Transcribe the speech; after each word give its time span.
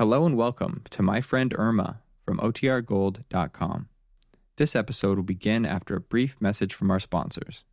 Hello 0.00 0.24
and 0.24 0.34
welcome 0.34 0.80
to 0.88 1.02
My 1.02 1.20
Friend 1.20 1.54
Irma 1.58 2.00
from 2.24 2.38
OTRGold.com. 2.38 3.88
This 4.56 4.74
episode 4.74 5.16
will 5.16 5.22
begin 5.22 5.66
after 5.66 5.94
a 5.94 6.00
brief 6.00 6.40
message 6.40 6.72
from 6.72 6.90
our 6.90 6.98
sponsors. 6.98 7.64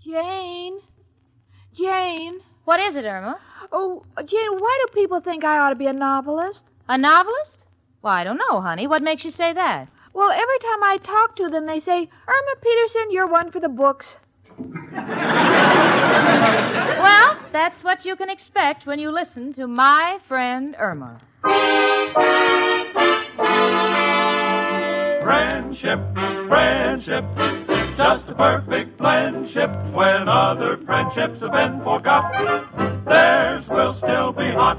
Jane? 0.00 0.80
Jane? 1.74 2.40
What 2.64 2.80
is 2.80 2.96
it, 2.96 3.04
Irma? 3.04 3.38
Oh, 3.70 4.06
Jane, 4.24 4.56
why 4.56 4.84
do 4.86 4.98
people 4.98 5.20
think 5.20 5.44
I 5.44 5.58
ought 5.58 5.68
to 5.68 5.76
be 5.76 5.88
a 5.88 5.92
novelist? 5.92 6.64
A 6.88 6.96
novelist? 6.96 7.58
Well, 8.00 8.14
I 8.14 8.24
don't 8.24 8.38
know, 8.38 8.62
honey. 8.62 8.86
What 8.86 9.02
makes 9.02 9.26
you 9.26 9.30
say 9.30 9.52
that? 9.52 9.88
Well, 10.14 10.30
every 10.30 10.58
time 10.60 10.82
I 10.82 11.00
talk 11.04 11.36
to 11.36 11.50
them, 11.50 11.66
they 11.66 11.80
say, 11.80 12.08
Irma 12.26 12.54
Peterson, 12.62 13.10
you're 13.10 13.28
one 13.28 13.52
for 13.52 13.60
the 13.60 13.68
books. 13.68 14.16
That's 17.52 17.84
what 17.84 18.06
you 18.06 18.16
can 18.16 18.30
expect 18.30 18.86
when 18.86 18.98
you 18.98 19.10
listen 19.10 19.52
to 19.54 19.66
my 19.66 20.18
friend 20.26 20.74
Irma. 20.78 21.20
Friendship, 25.22 26.00
friendship, 26.48 27.24
just 27.98 28.24
a 28.28 28.34
perfect 28.34 28.96
friendship. 28.96 29.70
When 29.92 30.28
other 30.28 30.78
friendships 30.86 31.40
have 31.40 31.52
been 31.52 31.82
forgot, 31.84 33.04
theirs 33.04 33.68
will 33.68 33.94
still 33.98 34.32
be 34.32 34.50
hot. 34.50 34.78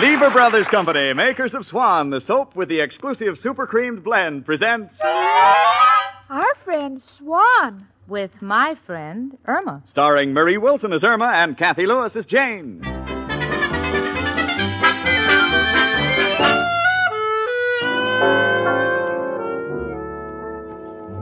Lever 0.00 0.30
Brothers 0.30 0.68
Company, 0.68 1.14
makers 1.14 1.54
of 1.54 1.64
Swan, 1.64 2.10
the 2.10 2.20
soap 2.20 2.54
with 2.54 2.68
the 2.68 2.80
exclusive 2.80 3.38
super 3.38 3.66
creamed 3.66 4.04
blend, 4.04 4.44
presents 4.44 5.00
Our 5.00 6.54
friend 6.64 7.00
Swan. 7.16 7.86
With 8.06 8.42
my 8.42 8.76
friend 8.86 9.38
Irma. 9.46 9.82
starring 9.86 10.34
Marie 10.34 10.58
Wilson 10.58 10.92
as 10.92 11.02
Irma 11.02 11.32
and 11.34 11.56
Cathy 11.56 11.86
Lewis 11.86 12.14
as 12.14 12.26
Jane. 12.26 12.80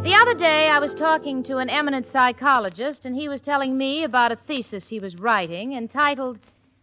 The 0.02 0.14
other 0.14 0.34
day, 0.34 0.68
I 0.68 0.78
was 0.80 0.94
talking 0.94 1.42
to 1.44 1.58
an 1.58 1.70
eminent 1.70 2.06
psychologist, 2.08 3.06
and 3.06 3.14
he 3.14 3.28
was 3.28 3.40
telling 3.40 3.78
me 3.78 4.02
about 4.02 4.32
a 4.32 4.36
thesis 4.36 4.88
he 4.88 5.00
was 5.00 5.16
writing 5.16 5.72
entitled 5.72 6.38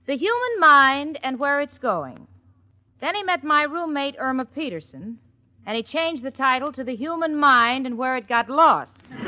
The 0.08 0.18
Human 0.18 0.60
Mind 0.60 1.20
and 1.22 1.38
Where 1.38 1.62
It's 1.62 1.78
Going. 1.78 2.28
Then 3.02 3.14
he 3.14 3.22
met 3.22 3.44
my 3.44 3.62
roommate, 3.64 4.16
Irma 4.18 4.46
Peterson, 4.46 5.20
and 5.66 5.78
he 5.78 5.84
changed 5.84 6.24
the 6.24 6.32
title 6.32 6.72
to 6.74 6.84
The 6.84 6.96
Human 6.96 7.36
Mind 7.36 7.86
and 7.86 8.00
Where 8.00 8.18
It 8.18 8.28
Got 8.28 8.50
Lost. 8.50 8.94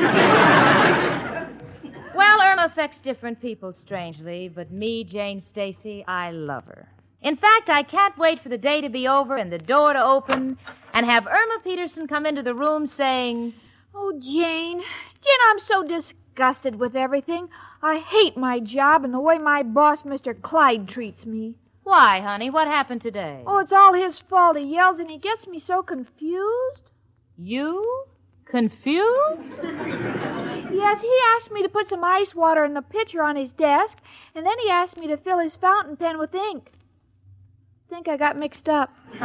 well, 2.16 2.42
Irma 2.42 2.66
affects 2.66 3.00
different 3.00 3.40
people, 3.40 3.72
strangely, 3.72 4.50
but 4.50 4.72
me, 4.72 5.04
Jane 5.04 5.44
Stacy, 5.44 6.04
I 6.08 6.32
love 6.32 6.66
her. 6.66 6.88
In 7.22 7.38
fact, 7.38 7.70
I 7.70 7.84
can't 7.84 8.18
wait 8.18 8.42
for 8.42 8.50
the 8.50 8.58
day 8.58 8.82
to 8.82 8.90
be 8.90 9.08
over 9.08 9.38
and 9.38 9.52
the 9.52 9.60
door 9.60 9.94
to 9.94 10.04
open 10.04 10.58
and 10.94 11.06
have 11.06 11.28
Irma 11.28 11.60
Peterson 11.64 12.08
come 12.08 12.26
into 12.26 12.42
the 12.42 12.56
room 12.56 12.88
saying, 12.88 13.54
Oh, 13.94 14.12
Jane. 14.20 14.80
Jane, 14.80 15.40
I'm 15.50 15.60
so 15.60 15.84
disgusted 15.88 16.76
with 16.76 16.96
everything. 16.96 17.48
I 17.84 18.00
hate 18.00 18.38
my 18.38 18.62
job 18.62 19.04
and 19.04 19.14
the 19.14 19.20
way 19.20 19.38
my 19.38 19.62
boss, 19.62 20.00
Mr. 20.04 20.42
Clyde, 20.42 20.88
treats 20.88 21.26
me. 21.26 21.56
Why, 21.84 22.22
honey? 22.22 22.50
What 22.50 22.68
happened 22.68 23.02
today? 23.02 23.44
Oh, 23.46 23.58
it's 23.58 23.74
all 23.74 23.94
his 23.94 24.18
fault. 24.30 24.56
He 24.56 24.64
yells 24.64 25.00
and 25.00 25.10
he 25.10 25.18
gets 25.18 25.46
me 25.48 25.60
so 25.60 25.84
confused. 25.84 26.92
You? 27.38 28.06
Confused? 28.46 29.60
Yes, 30.74 31.02
he 31.02 31.16
asked 31.36 31.52
me 31.52 31.62
to 31.62 31.70
put 31.70 31.88
some 31.88 32.04
ice 32.04 32.34
water 32.34 32.66
in 32.66 32.74
the 32.74 32.82
pitcher 32.82 33.22
on 33.22 33.36
his 33.36 33.52
desk, 33.52 33.96
and 34.34 34.44
then 34.44 34.58
he 34.58 34.72
asked 34.72 34.98
me 34.98 35.08
to 35.08 35.18
fill 35.18 35.38
his 35.38 35.56
fountain 35.56 35.96
pen 35.96 36.18
with 36.18 36.34
ink. 36.34 36.72
think 37.92 38.08
I 38.08 38.18
got 38.18 38.38
mixed 38.38 38.68
up. 38.68 38.90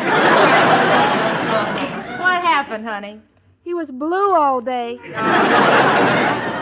What 2.18 2.42
happened, 2.42 2.84
honey? 2.84 3.20
He 3.64 3.72
was 3.72 3.88
blue 3.90 4.34
all 4.34 4.60
day. 4.60 4.98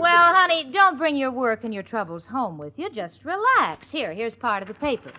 Well, 0.00 0.34
honey, 0.34 0.70
don't 0.72 0.96
bring 0.96 1.16
your 1.16 1.30
work 1.30 1.62
and 1.62 1.74
your 1.74 1.82
troubles 1.82 2.24
home 2.24 2.56
with 2.56 2.72
you. 2.78 2.88
Just 2.90 3.18
relax. 3.24 3.90
Here, 3.90 4.14
here's 4.14 4.34
part 4.34 4.62
of 4.62 4.68
the 4.68 4.74
paper. 4.74 5.12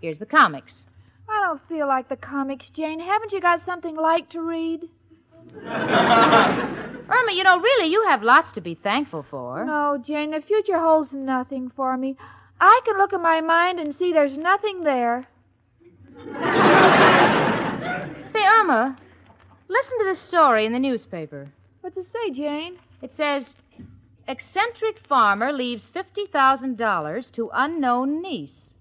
Here's 0.00 0.18
the 0.18 0.26
comics. 0.26 0.84
I 1.28 1.40
don't 1.46 1.60
feel 1.68 1.88
like 1.88 2.08
the 2.08 2.16
comics, 2.16 2.68
Jane. 2.70 3.00
Haven't 3.00 3.32
you 3.32 3.40
got 3.40 3.64
something 3.64 3.96
light 3.96 4.30
to 4.30 4.40
read? 4.40 4.88
Irma, 5.56 7.32
you 7.32 7.42
know, 7.42 7.58
really, 7.58 7.88
you 7.90 8.04
have 8.08 8.22
lots 8.22 8.52
to 8.52 8.60
be 8.60 8.74
thankful 8.74 9.26
for. 9.28 9.64
No, 9.64 10.02
Jane, 10.06 10.30
the 10.30 10.40
future 10.40 10.78
holds 10.78 11.12
nothing 11.12 11.72
for 11.74 11.96
me. 11.96 12.16
I 12.60 12.80
can 12.84 12.96
look 12.98 13.12
at 13.12 13.20
my 13.20 13.40
mind 13.40 13.80
and 13.80 13.96
see 13.96 14.12
there's 14.12 14.38
nothing 14.38 14.84
there. 14.84 15.26
Say, 18.32 18.44
Irma, 18.44 18.96
listen 19.68 19.98
to 19.98 20.04
this 20.04 20.20
story 20.20 20.64
in 20.64 20.72
the 20.72 20.78
newspaper. 20.78 21.50
What 21.80 21.96
it 21.96 22.06
say, 22.06 22.30
Jane? 22.30 22.78
It 23.02 23.12
says, 23.12 23.56
eccentric 24.26 24.98
farmer 24.98 25.52
leaves 25.52 25.90
$50,000 25.94 27.32
to 27.32 27.50
unknown 27.52 28.22
niece. 28.22 28.74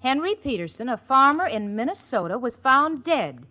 Henry 0.00 0.34
Peterson, 0.34 0.88
a 0.88 0.96
farmer 0.96 1.46
in 1.46 1.76
Minnesota, 1.76 2.38
was 2.38 2.56
found 2.56 3.04
dead. 3.04 3.44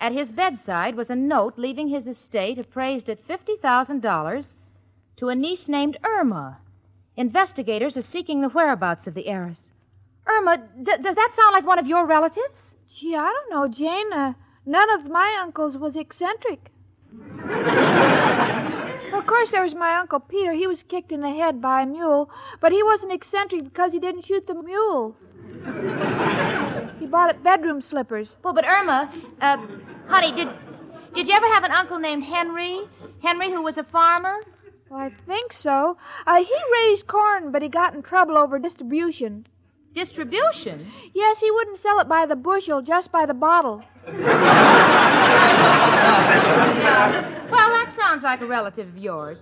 At 0.00 0.12
his 0.12 0.30
bedside 0.30 0.94
was 0.94 1.10
a 1.10 1.16
note 1.16 1.54
leaving 1.56 1.88
his 1.88 2.06
estate 2.06 2.58
appraised 2.58 3.08
at 3.10 3.26
$50,000 3.26 4.46
to 5.16 5.28
a 5.28 5.34
niece 5.34 5.68
named 5.68 5.98
Irma. 6.04 6.58
Investigators 7.16 7.96
are 7.96 8.02
seeking 8.02 8.40
the 8.40 8.48
whereabouts 8.48 9.08
of 9.08 9.14
the 9.14 9.26
heiress. 9.26 9.72
Irma, 10.26 10.58
d- 10.80 11.02
does 11.02 11.16
that 11.16 11.32
sound 11.34 11.52
like 11.52 11.66
one 11.66 11.80
of 11.80 11.86
your 11.86 12.06
relatives? 12.06 12.76
Gee, 12.88 13.16
I 13.16 13.32
don't 13.32 13.50
know, 13.50 13.66
Jane. 13.66 14.12
Uh, 14.12 14.34
none 14.64 14.88
of 14.90 15.10
my 15.10 15.36
uncles 15.40 15.76
was 15.76 15.96
eccentric. 15.96 16.70
of 19.12 19.26
course, 19.26 19.50
there 19.50 19.62
was 19.62 19.74
my 19.74 19.96
Uncle 19.96 20.20
Peter. 20.20 20.52
He 20.52 20.66
was 20.66 20.82
kicked 20.88 21.12
in 21.12 21.20
the 21.20 21.30
head 21.30 21.60
by 21.60 21.82
a 21.82 21.86
mule, 21.86 22.30
but 22.60 22.72
he 22.72 22.82
wasn't 22.82 23.12
eccentric 23.12 23.64
because 23.64 23.92
he 23.92 23.98
didn't 23.98 24.26
shoot 24.26 24.46
the 24.46 24.54
mule. 24.54 25.16
he 26.98 27.06
bought 27.06 27.30
it 27.30 27.42
bedroom 27.42 27.82
slippers. 27.82 28.36
Well, 28.42 28.54
but 28.54 28.64
Irma, 28.64 29.12
uh, 29.40 29.56
honey, 30.06 30.32
did 30.32 30.48
did 31.14 31.26
you 31.28 31.34
ever 31.34 31.46
have 31.48 31.64
an 31.64 31.72
uncle 31.72 31.98
named 31.98 32.24
Henry? 32.24 32.80
Henry, 33.22 33.50
who 33.50 33.62
was 33.62 33.76
a 33.78 33.84
farmer? 33.84 34.36
Well, 34.90 35.00
I 35.00 35.10
think 35.26 35.52
so. 35.52 35.96
Uh, 36.26 36.36
he 36.36 36.54
raised 36.72 37.06
corn, 37.06 37.50
but 37.52 37.62
he 37.62 37.68
got 37.68 37.94
in 37.94 38.02
trouble 38.02 38.38
over 38.38 38.58
distribution. 38.58 39.46
Distribution? 39.94 40.90
Yes, 41.14 41.40
he 41.40 41.50
wouldn't 41.50 41.78
sell 41.78 41.98
it 41.98 42.08
by 42.08 42.26
the 42.26 42.36
bushel, 42.36 42.82
just 42.82 43.10
by 43.10 43.26
the 43.26 43.34
bottle. 43.34 43.82
Well, 47.50 47.70
that 47.70 47.92
sounds 47.98 48.17
like 48.28 48.42
a 48.42 48.46
relative 48.46 48.88
of 48.88 48.98
yours. 48.98 49.38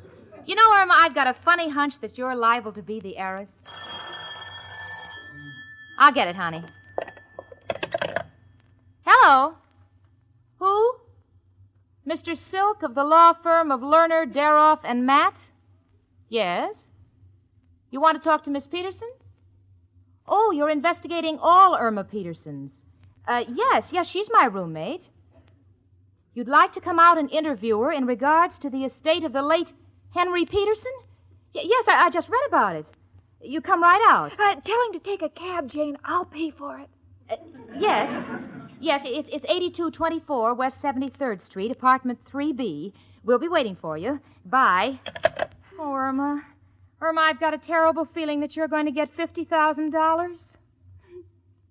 You 0.47 0.54
know, 0.54 0.72
Irma, 0.72 0.94
I've 0.97 1.14
got 1.14 1.26
a 1.26 1.34
funny 1.44 1.69
hunch 1.69 1.94
that 2.02 2.16
you're 2.16 2.36
liable 2.36 2.72
to 2.72 2.82
be 2.82 3.00
the 3.00 3.16
heiress. 3.16 3.48
I'll 5.98 6.12
get 6.12 6.28
it, 6.28 6.36
honey. 6.36 6.62
Hello. 9.04 9.54
Who? 10.60 10.92
Mr. 12.08 12.36
Silk 12.36 12.84
of 12.84 12.94
the 12.94 13.02
law 13.02 13.32
firm 13.32 13.72
of 13.72 13.80
Lerner, 13.80 14.25
Daroff, 14.32 14.78
and 14.84 15.04
Matt? 15.04 15.34
Yes. 16.28 16.75
You 17.91 18.00
want 18.00 18.22
to 18.22 18.25
talk 18.25 18.44
to 18.44 18.50
Miss 18.50 18.69
Peterson? 18.69 19.10
Oh, 20.28 20.52
you're 20.52 20.70
investigating 20.70 21.38
all 21.41 21.76
Irma 21.76 22.04
Petersons. 22.04 22.84
Uh, 23.26 23.42
yes, 23.48 23.88
yes, 23.91 24.06
she's 24.06 24.28
my 24.30 24.44
roommate. 24.44 25.08
You'd 26.37 26.49
like 26.49 26.75
to 26.75 26.83
come 26.83 26.99
out 26.99 27.17
and 27.17 27.31
interview 27.31 27.81
her 27.81 27.91
in 27.91 28.05
regards 28.05 28.59
to 28.59 28.69
the 28.69 28.85
estate 28.85 29.25
of 29.25 29.33
the 29.33 29.41
late 29.41 29.73
Henry 30.11 30.44
Peterson? 30.44 30.93
Y- 31.55 31.62
yes, 31.65 31.87
I-, 31.88 32.05
I 32.05 32.11
just 32.11 32.29
read 32.29 32.47
about 32.47 32.77
it. 32.77 32.85
You 33.41 33.62
come 33.62 33.83
right 33.83 34.06
out. 34.06 34.33
Uh, 34.38 34.61
tell 34.61 34.87
him 34.87 34.93
to 34.93 34.99
take 34.99 35.23
a 35.23 35.31
cab, 35.31 35.71
Jane. 35.71 35.97
I'll 36.05 36.27
pay 36.27 36.50
for 36.50 36.79
it. 36.79 36.91
Uh, 37.31 37.37
yes. 37.79 38.11
Yes, 38.79 39.00
it's, 39.06 39.31
it's 39.33 39.47
8224 39.47 40.53
West 40.53 40.83
73rd 40.83 41.41
Street, 41.41 41.71
apartment 41.71 42.19
3B. 42.31 42.93
We'll 43.25 43.38
be 43.38 43.49
waiting 43.49 43.75
for 43.81 43.97
you. 43.97 44.21
Bye. 44.44 45.00
Oh, 45.79 45.94
Irma. 45.94 46.43
Irma, 47.00 47.21
I've 47.23 47.41
got 47.41 47.55
a 47.55 47.59
terrible 47.59 48.05
feeling 48.12 48.41
that 48.41 48.55
you're 48.55 48.69
going 48.69 48.85
to 48.85 48.93
get 48.93 49.17
$50,000. 49.17 50.37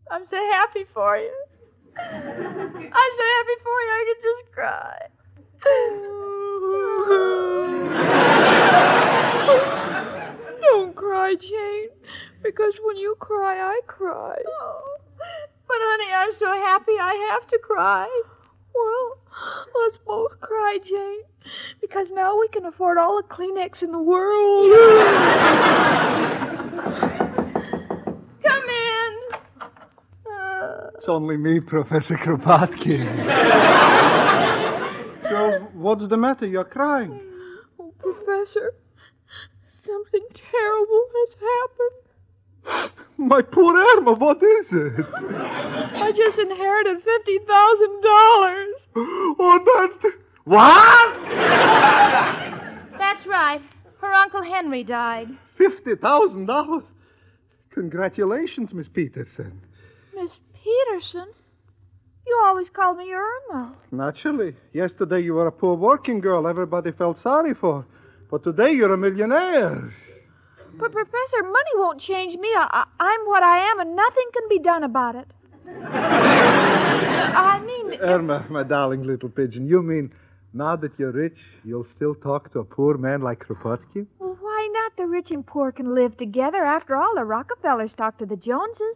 I'm 0.09 0.27
so 0.27 0.37
happy 0.51 0.85
for 0.91 1.17
you. 1.17 1.44
I'm 1.97 3.11
so 3.17 3.23
happy 3.35 3.57
for 3.63 3.77
you, 3.81 3.91
I 3.91 4.03
could 4.07 4.21
just 4.23 4.45
cry. 4.53 4.97
Don't 10.61 10.95
cry, 10.95 11.35
Jane, 11.39 11.89
because 12.43 12.73
when 12.83 12.97
you 12.97 13.15
cry, 13.19 13.59
I 13.59 13.81
cry. 13.87 14.37
But, 15.67 15.77
honey, 15.79 16.11
I'm 16.13 16.33
so 16.37 16.45
happy 16.45 16.91
I 16.99 17.15
have 17.31 17.49
to 17.49 17.59
cry. 17.59 18.05
cry? 18.05 18.21
Well, 18.73 19.17
let's 19.83 19.97
both 20.05 20.39
cry, 20.41 20.79
Jane. 20.85 21.21
Because 21.81 22.07
now 22.11 22.37
we 22.39 22.47
can 22.49 22.65
afford 22.65 22.97
all 22.97 23.21
the 23.21 23.27
Kleenex 23.27 23.83
in 23.83 23.91
the 23.91 23.99
world. 23.99 24.71
Come 28.43 28.69
in. 28.69 29.15
It's 31.05 31.09
only 31.11 31.37
me, 31.37 31.59
Professor 31.67 32.15
Kropotkin. 32.15 33.05
Girl, 35.29 35.69
what's 35.73 36.07
the 36.07 36.17
matter? 36.17 36.47
You're 36.47 36.63
crying. 36.63 37.21
oh, 37.79 37.93
Professor, 37.99 38.73
something 39.85 40.25
terrible 40.51 41.07
has 41.13 41.35
happened. 42.65 42.91
My 43.17 43.43
poor 43.43 43.77
Irma, 43.77 44.13
what 44.13 44.41
is 44.41 44.65
it? 44.71 45.05
I 45.13 46.11
just 46.11 46.39
inherited 46.39 47.03
fifty 47.03 47.37
thousand 47.37 48.01
dollars. 48.01 48.75
Oh, 49.37 49.59
that's 49.77 50.01
the... 50.01 50.11
What? 50.45 51.29
That's 52.97 53.27
right. 53.27 53.61
Her 54.01 54.11
Uncle 54.11 54.41
Henry 54.41 54.83
died. 54.83 55.27
Fifty 55.55 55.93
thousand 55.95 56.47
dollars? 56.47 56.83
Congratulations, 57.75 58.73
Miss 58.73 58.87
Peterson. 58.87 59.61
Peterson, 60.65 61.27
you 62.25 62.41
always 62.43 62.69
called 62.69 62.97
me 62.97 63.11
Irma. 63.13 63.75
Naturally. 63.91 64.55
Yesterday 64.73 65.21
you 65.21 65.35
were 65.35 65.45
a 65.45 65.51
poor 65.51 65.75
working 65.75 66.19
girl 66.19 66.47
everybody 66.47 66.91
felt 66.91 67.19
sorry 67.19 67.53
for. 67.53 67.85
But 68.31 68.43
today 68.43 68.71
you're 68.73 68.91
a 68.91 68.97
millionaire. 68.97 69.93
But 70.79 70.91
Professor, 70.91 71.43
money 71.43 71.73
won't 71.75 72.01
change 72.01 72.35
me. 72.39 72.49
I, 72.55 72.83
I'm 72.99 73.21
what 73.25 73.43
I 73.43 73.69
am, 73.71 73.79
and 73.79 73.95
nothing 73.95 74.25
can 74.33 74.49
be 74.49 74.57
done 74.59 74.83
about 74.83 75.15
it. 75.15 75.27
I 75.85 77.61
mean, 77.63 77.93
uh, 78.01 78.03
Irma, 78.03 78.47
my 78.49 78.63
darling 78.63 79.03
little 79.03 79.29
pigeon, 79.29 79.67
you 79.67 79.83
mean 79.83 80.11
now 80.51 80.75
that 80.77 80.93
you're 80.97 81.11
rich, 81.11 81.37
you'll 81.63 81.87
still 81.95 82.15
talk 82.15 82.51
to 82.53 82.59
a 82.59 82.65
poor 82.65 82.97
man 82.97 83.21
like 83.21 83.45
Kropotkin? 83.45 84.07
well, 84.17 84.35
why 84.41 84.69
not? 84.73 84.97
The 84.97 85.05
rich 85.05 85.29
and 85.29 85.45
poor 85.45 85.71
can 85.71 85.93
live 85.93 86.17
together. 86.17 86.65
After 86.65 86.95
all, 86.95 87.13
the 87.15 87.23
Rockefellers 87.23 87.93
talk 87.93 88.17
to 88.17 88.25
the 88.25 88.35
Joneses. 88.35 88.95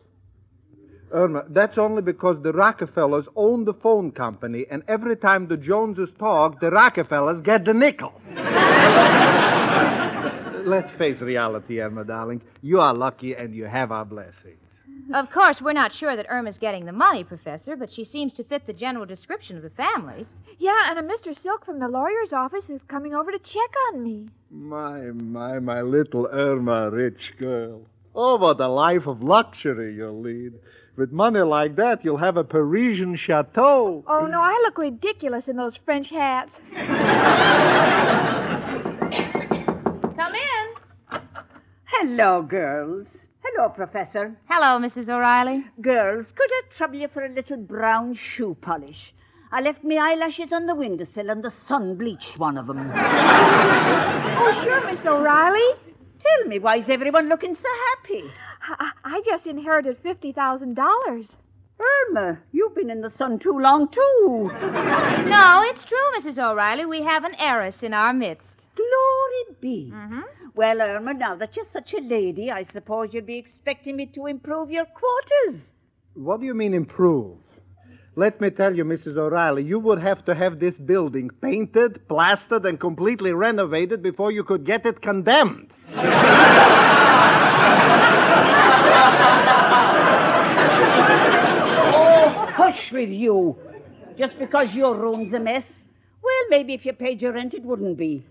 Irma, 1.11 1.43
that's 1.49 1.77
only 1.77 2.01
because 2.01 2.41
the 2.43 2.51
Rockefellers 2.51 3.25
own 3.35 3.65
the 3.65 3.73
phone 3.73 4.11
company, 4.11 4.65
and 4.69 4.83
every 4.87 5.15
time 5.15 5.47
the 5.47 5.57
Joneses 5.57 6.09
talk, 6.19 6.59
the 6.59 6.69
Rockefellers 6.69 7.41
get 7.41 7.65
the 7.65 7.73
nickel. 7.73 8.13
Let's 10.65 10.91
face 10.93 11.19
reality, 11.19 11.79
Irma, 11.81 12.03
darling. 12.03 12.41
You 12.61 12.79
are 12.79 12.93
lucky 12.93 13.33
and 13.33 13.55
you 13.55 13.65
have 13.65 13.91
our 13.91 14.05
blessings. 14.05 14.59
Of 15.13 15.31
course, 15.31 15.59
we're 15.59 15.73
not 15.73 15.91
sure 15.91 16.15
that 16.15 16.29
Irma's 16.29 16.59
getting 16.59 16.85
the 16.85 16.91
money, 16.91 17.23
Professor, 17.23 17.75
but 17.75 17.91
she 17.91 18.05
seems 18.05 18.33
to 18.35 18.43
fit 18.43 18.67
the 18.67 18.73
general 18.73 19.07
description 19.07 19.57
of 19.57 19.63
the 19.63 19.71
family. 19.71 20.27
Yeah, 20.59 20.91
and 20.91 20.99
a 20.99 21.01
Mr. 21.01 21.35
Silk 21.41 21.65
from 21.65 21.79
the 21.79 21.87
lawyer's 21.87 22.31
office 22.31 22.69
is 22.69 22.81
coming 22.87 23.15
over 23.15 23.31
to 23.31 23.39
check 23.39 23.71
on 23.87 24.03
me. 24.03 24.27
My, 24.51 24.99
my, 24.99 25.57
my 25.57 25.81
little 25.81 26.27
Irma, 26.31 26.91
rich 26.91 27.33
girl. 27.39 27.81
Oh, 28.15 28.37
what 28.37 28.59
a 28.59 28.67
life 28.67 29.07
of 29.07 29.21
luxury 29.21 29.93
you'll 29.95 30.19
lead. 30.21 30.53
With 30.97 31.11
money 31.11 31.39
like 31.41 31.75
that, 31.77 32.03
you'll 32.03 32.17
have 32.17 32.37
a 32.37 32.43
Parisian 32.43 33.15
chateau. 33.15 34.03
Oh, 34.07 34.25
no, 34.25 34.41
I 34.41 34.61
look 34.65 34.77
ridiculous 34.77 35.47
in 35.47 35.55
those 35.55 35.75
French 35.85 36.09
hats. 36.09 36.51
Come 40.15 40.33
in. 40.35 41.21
Hello, 41.85 42.41
girls. 42.41 43.07
Hello, 43.43 43.69
Professor. 43.69 44.35
Hello, 44.49 44.79
Mrs. 44.79 45.07
O'Reilly. 45.07 45.63
Girls, 45.81 46.25
could 46.35 46.49
I 46.51 46.61
trouble 46.77 46.97
you 46.97 47.07
for 47.07 47.23
a 47.23 47.29
little 47.29 47.57
brown 47.57 48.15
shoe 48.15 48.57
polish? 48.59 49.13
I 49.51 49.61
left 49.61 49.83
my 49.83 49.95
eyelashes 49.95 50.51
on 50.51 50.65
the 50.65 50.75
windowsill 50.75 51.29
and 51.29 51.43
the 51.43 51.51
sun 51.67 51.95
bleached 51.95 52.37
one 52.37 52.57
of 52.57 52.67
them. 52.67 52.91
Oh, 52.93 54.61
sure, 54.63 54.91
Miss 54.91 55.05
O'Reilly. 55.05 55.75
Tell 56.37 56.47
me, 56.47 56.59
why 56.59 56.77
is 56.77 56.89
everyone 56.89 57.29
looking 57.29 57.55
so 57.55 57.69
happy? 57.89 58.23
I, 58.79 58.91
I 59.03 59.21
just 59.25 59.47
inherited 59.47 60.01
$50,000. 60.03 61.27
Irma, 61.79 62.39
you've 62.51 62.75
been 62.75 62.89
in 62.89 63.01
the 63.01 63.11
sun 63.17 63.39
too 63.39 63.57
long, 63.57 63.87
too. 63.89 64.51
No, 65.29 65.61
it's 65.65 65.83
true, 65.85 65.97
Mrs. 66.17 66.37
O'Reilly. 66.37 66.85
We 66.85 67.03
have 67.03 67.23
an 67.23 67.35
heiress 67.35 67.83
in 67.83 67.93
our 67.93 68.13
midst. 68.13 68.47
Glory 68.75 69.57
be. 69.61 69.91
Mm-hmm. 69.93 70.19
Well, 70.55 70.81
Irma, 70.81 71.13
now 71.13 71.35
that 71.35 71.55
you're 71.55 71.67
such 71.71 71.93
a 71.93 72.01
lady, 72.01 72.51
I 72.51 72.65
suppose 72.73 73.09
you'll 73.11 73.25
be 73.25 73.37
expecting 73.37 73.95
me 73.95 74.07
to 74.15 74.25
improve 74.25 74.71
your 74.71 74.85
quarters. 74.85 75.61
What 76.15 76.39
do 76.39 76.45
you 76.45 76.53
mean 76.53 76.73
improve? 76.73 77.37
Let 78.19 78.41
me 78.41 78.49
tell 78.49 78.75
you, 78.75 78.83
Mrs. 78.83 79.15
O'Reilly, 79.15 79.63
you 79.63 79.79
would 79.79 80.01
have 80.01 80.25
to 80.25 80.35
have 80.35 80.59
this 80.59 80.75
building 80.75 81.29
painted, 81.41 82.05
plastered, 82.09 82.65
and 82.65 82.77
completely 82.77 83.31
renovated 83.31 84.03
before 84.03 84.29
you 84.29 84.43
could 84.43 84.65
get 84.65 84.85
it 84.85 85.01
condemned. 85.01 85.71
Oh, 85.95 86.01
hush 92.57 92.91
with 92.91 93.07
you. 93.07 93.55
Just 94.17 94.37
because 94.37 94.67
your 94.73 94.97
room's 94.97 95.33
a 95.33 95.39
mess. 95.39 95.63
Well, 96.21 96.43
maybe 96.49 96.73
if 96.73 96.85
you 96.85 96.91
paid 96.91 97.21
your 97.21 97.31
rent, 97.31 97.53
it 97.53 97.63
wouldn't 97.63 97.97
be. 97.97 98.25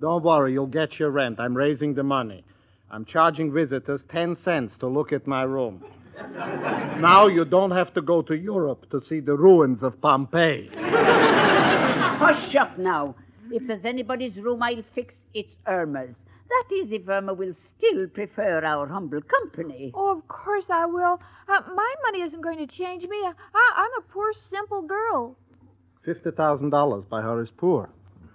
Don't 0.00 0.22
worry, 0.22 0.52
you'll 0.52 0.68
get 0.68 1.00
your 1.00 1.10
rent. 1.10 1.40
I'm 1.40 1.56
raising 1.56 1.94
the 1.94 2.04
money. 2.04 2.44
I'm 2.92 3.04
charging 3.04 3.52
visitors 3.52 4.02
10 4.08 4.36
cents 4.44 4.76
to 4.78 4.86
look 4.86 5.12
at 5.12 5.26
my 5.26 5.42
room. 5.42 5.82
Now 7.00 7.26
you 7.26 7.44
don't 7.44 7.70
have 7.70 7.92
to 7.94 8.02
go 8.02 8.22
to 8.22 8.34
Europe 8.34 8.88
to 8.90 9.00
see 9.04 9.20
the 9.20 9.34
ruins 9.34 9.82
of 9.82 10.00
Pompeii. 10.00 10.70
Hush 10.74 12.54
up 12.56 12.78
now. 12.78 13.14
If 13.50 13.66
there's 13.66 13.84
anybody's 13.84 14.36
room 14.36 14.62
I'll 14.62 14.82
fix, 14.94 15.14
it's 15.34 15.54
Irma's. 15.66 16.14
That 16.48 16.74
is, 16.74 16.92
if 16.92 17.08
Irma 17.08 17.34
will 17.34 17.54
still 17.76 18.06
prefer 18.08 18.64
our 18.64 18.86
humble 18.86 19.22
company. 19.22 19.90
Oh, 19.94 20.16
of 20.16 20.28
course 20.28 20.66
I 20.68 20.86
will. 20.86 21.18
Uh, 21.48 21.60
my 21.74 21.94
money 22.04 22.22
isn't 22.22 22.42
going 22.42 22.58
to 22.58 22.66
change 22.66 23.02
me. 23.04 23.16
I, 23.24 23.72
I'm 23.76 24.02
a 24.02 24.12
poor, 24.12 24.32
simple 24.50 24.82
girl. 24.82 25.36
$50,000 26.06 27.08
by 27.08 27.22
her 27.22 27.42
is 27.42 27.50
poor. 27.56 27.88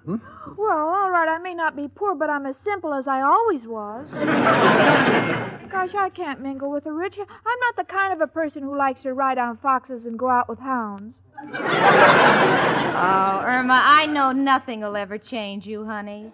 Hmm? 0.08 0.16
Well, 0.58 0.70
all 0.88 1.12
right, 1.12 1.28
I 1.28 1.38
may 1.40 1.54
not 1.54 1.76
be 1.76 1.90
poor, 1.90 2.16
but 2.16 2.30
I'm 2.30 2.46
as 2.46 2.56
simple 2.64 2.94
as 2.94 3.08
I 3.08 3.22
always 3.22 3.68
was. 3.68 4.08
Gosh, 5.72 5.94
I 5.98 6.10
can't 6.16 6.40
mingle 6.40 6.72
with 6.72 6.86
the 6.86 6.94
rich. 6.94 7.16
I'm 7.20 7.26
not 7.28 7.76
the 7.76 7.84
kind 7.92 8.14
of 8.14 8.22
a 8.22 8.28
person 8.28 8.64
who 8.64 8.78
likes 8.78 9.02
to 9.02 9.14
ride 9.14 9.38
on 9.38 9.58
foxes 9.58 10.06
and 10.06 10.18
go 10.18 10.30
out 10.30 10.48
with 10.48 10.60
hounds. 10.60 11.18
Oh, 13.00 13.42
Irma, 13.46 13.80
I 13.86 14.08
know 14.08 14.32
nothing 14.32 14.82
will 14.82 14.96
ever 14.96 15.20
change 15.20 15.68
you, 15.68 15.86
honey. 15.86 16.32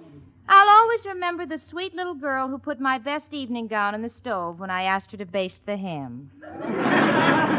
I'll 0.48 0.70
always 0.70 1.04
remember 1.06 1.46
the 1.46 1.58
sweet 1.58 1.94
little 1.94 2.14
girl 2.14 2.48
who 2.48 2.58
put 2.58 2.80
my 2.80 2.98
best 3.00 3.34
evening 3.34 3.68
gown 3.68 3.96
in 3.96 4.02
the 4.02 4.10
stove 4.10 4.60
when 4.60 4.70
I 4.70 4.84
asked 4.84 5.12
her 5.12 5.18
to 5.18 5.26
baste 5.26 5.66
the 5.66 5.76
ham. 5.76 6.32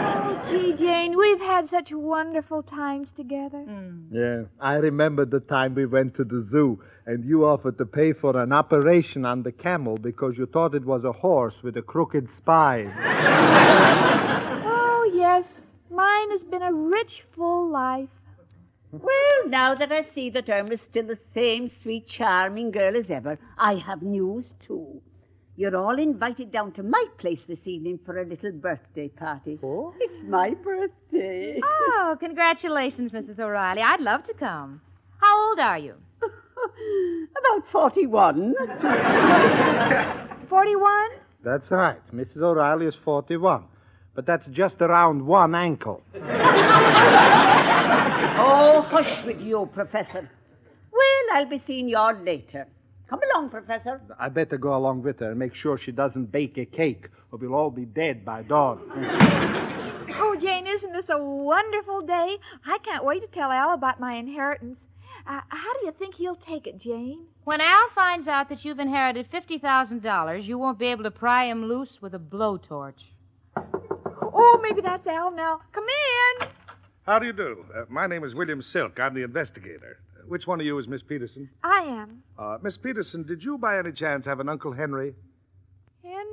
Gee, 0.51 0.75
Jane, 0.79 1.17
we've 1.17 1.41
had 1.41 1.71
such 1.71 1.91
wonderful 1.93 2.63
times 2.63 3.09
together. 3.17 3.65
Mm. 3.69 4.07
Yeah, 4.11 4.43
I 4.61 4.75
remember 4.75 5.25
the 5.25 5.41
time 5.41 5.75
we 5.75 5.87
went 5.87 6.15
to 6.17 6.25
the 6.25 6.47
zoo 6.51 6.83
and 7.07 7.25
you 7.25 7.45
offered 7.45 7.79
to 7.79 7.87
pay 7.87 8.13
for 8.13 8.37
an 8.41 8.53
operation 8.53 9.25
on 9.25 9.43
the 9.43 9.53
camel 9.53 9.97
because 9.99 10.35
you 10.37 10.47
thought 10.47 10.75
it 10.75 10.85
was 10.85 11.05
a 11.05 11.13
horse 11.13 11.55
with 11.63 11.77
a 11.77 11.83
crooked 11.83 12.29
spine. 12.39 12.93
Oh, 14.67 15.11
yes, 15.15 15.45
mine 15.91 16.31
has 16.31 16.43
been 16.45 16.63
a 16.63 16.73
rich, 16.73 17.23
full 17.35 17.69
life. 17.69 18.09
Well, 18.91 19.49
now 19.49 19.75
that 19.75 19.93
I 19.93 20.07
see 20.15 20.31
that 20.31 20.49
Irma's 20.49 20.81
still 20.81 21.07
the 21.07 21.19
same 21.35 21.71
sweet, 21.83 22.07
charming 22.07 22.71
girl 22.71 22.97
as 22.97 23.11
ever, 23.11 23.39
I 23.59 23.75
have 23.75 24.03
news, 24.03 24.47
too. 24.67 25.03
You're 25.57 25.77
all 25.77 25.97
invited 25.99 26.51
down 26.51 26.73
to 26.73 26.83
my 26.83 27.05
place 27.19 27.39
this 27.47 27.61
evening 27.65 28.01
for 28.05 28.21
a 28.21 28.27
little 28.27 28.51
birthday 28.53 29.09
party. 29.09 29.59
Oh? 29.63 29.95
It's 30.01 30.25
my 30.29 30.51
birthday. 30.55 31.61
Oh, 31.63 32.17
congratulations, 32.19 33.13
Mrs. 33.13 33.39
O'Reilly. 33.39 33.81
I'd 33.81 34.01
love 34.01 34.27
to 34.27 34.35
come. 34.35 34.81
How 35.21 35.49
old 35.49 35.61
are 35.61 35.79
you? 35.79 35.95
About 36.23 37.71
41. 37.71 38.55
41? 40.49 41.11
That's 41.45 41.71
right. 41.71 42.01
Mrs. 42.13 42.39
O'Reilly 42.39 42.87
is 42.87 42.97
41. 43.05 43.65
But 44.17 44.27
that's 44.27 44.47
just 44.49 44.81
around 44.81 45.25
one 45.25 45.55
ankle. 45.55 46.03
Oh, 48.37 48.83
hush 48.83 49.25
with 49.25 49.41
you, 49.41 49.69
Professor. 49.73 50.29
Well, 50.93 51.27
I'll 51.35 51.49
be 51.49 51.63
seeing 51.67 51.89
you 51.89 51.97
all 51.97 52.15
later. 52.15 52.67
Come 53.09 53.21
along, 53.33 53.51
Professor. 53.51 54.01
I 54.19 54.29
better 54.29 54.57
go 54.57 54.75
along 54.77 55.03
with 55.03 55.21
her 55.21 55.31
and 55.31 55.39
make 55.39 55.55
sure 55.55 55.79
she 55.79 55.93
doesn't 55.93 56.33
bake 56.33 56.57
a 56.59 56.65
cake, 56.65 57.09
or 57.31 57.39
we'll 57.39 57.55
all 57.55 57.71
be 57.71 57.85
dead 57.85 58.25
by 58.25 58.43
dawn. 58.43 58.81
Oh, 60.17 60.37
Jane, 60.37 60.67
isn't 60.67 60.93
this 60.93 61.09
a 61.09 61.19
wonderful 61.19 62.03
day? 62.03 62.37
I 62.67 62.79
can't 62.85 63.05
wait 63.05 63.21
to 63.21 63.27
tell 63.27 63.51
Al 63.51 63.73
about 63.73 63.99
my 64.01 64.15
inheritance. 64.15 64.79
Uh, 65.27 65.41
how 65.49 65.73
do 65.81 65.87
you 65.87 65.93
think 65.99 66.15
he'll 66.15 66.37
take 66.37 66.67
it, 66.67 66.79
Jane? 66.79 67.21
When 67.45 67.61
Al 67.61 67.89
finds 67.95 68.29
out 68.29 68.49
that 68.51 68.65
you've 68.65 68.79
inherited 68.79 69.31
$50,000, 69.33 70.45
you 70.45 70.59
won't 70.59 70.79
be 70.79 70.87
able 70.87 71.05
to 71.05 71.11
pry 71.11 71.47
him 71.47 71.65
loose 71.65 71.99
with 72.03 72.15
a 72.15 72.19
blowtorch. 72.19 73.01
Oh, 73.57 74.61
maybe 74.63 74.83
that's 74.83 75.07
Al 75.07 75.31
now. 75.31 75.61
Come 75.73 75.85
in. 75.85 76.49
How 77.07 77.19
do 77.19 77.27
you 77.27 77.33
do? 77.33 77.65
Uh, 77.75 77.85
my 77.89 78.07
name 78.07 78.25
is 78.25 78.35
William 78.35 78.61
Silk. 78.63 79.01
I'm 79.01 79.15
the 79.15 79.23
investigator. 79.23 79.99
Which 80.29 80.47
one 80.47 80.61
of 80.61 80.67
you 80.67 80.79
is 80.79 80.89
Miss 80.89 81.03
Peterson? 81.03 81.49
I 81.63 81.81
am. 81.83 82.23
Uh, 82.39 82.59
Miss 82.63 82.77
Peterson, 82.77 83.25
did 83.25 83.43
you 83.43 83.59
by 83.59 83.79
any 83.79 83.93
chance 83.93 84.27
have 84.27 84.41
an 84.41 84.49
Uncle 84.49 84.73
Henry? 84.73 85.15
Henry? 86.03 86.25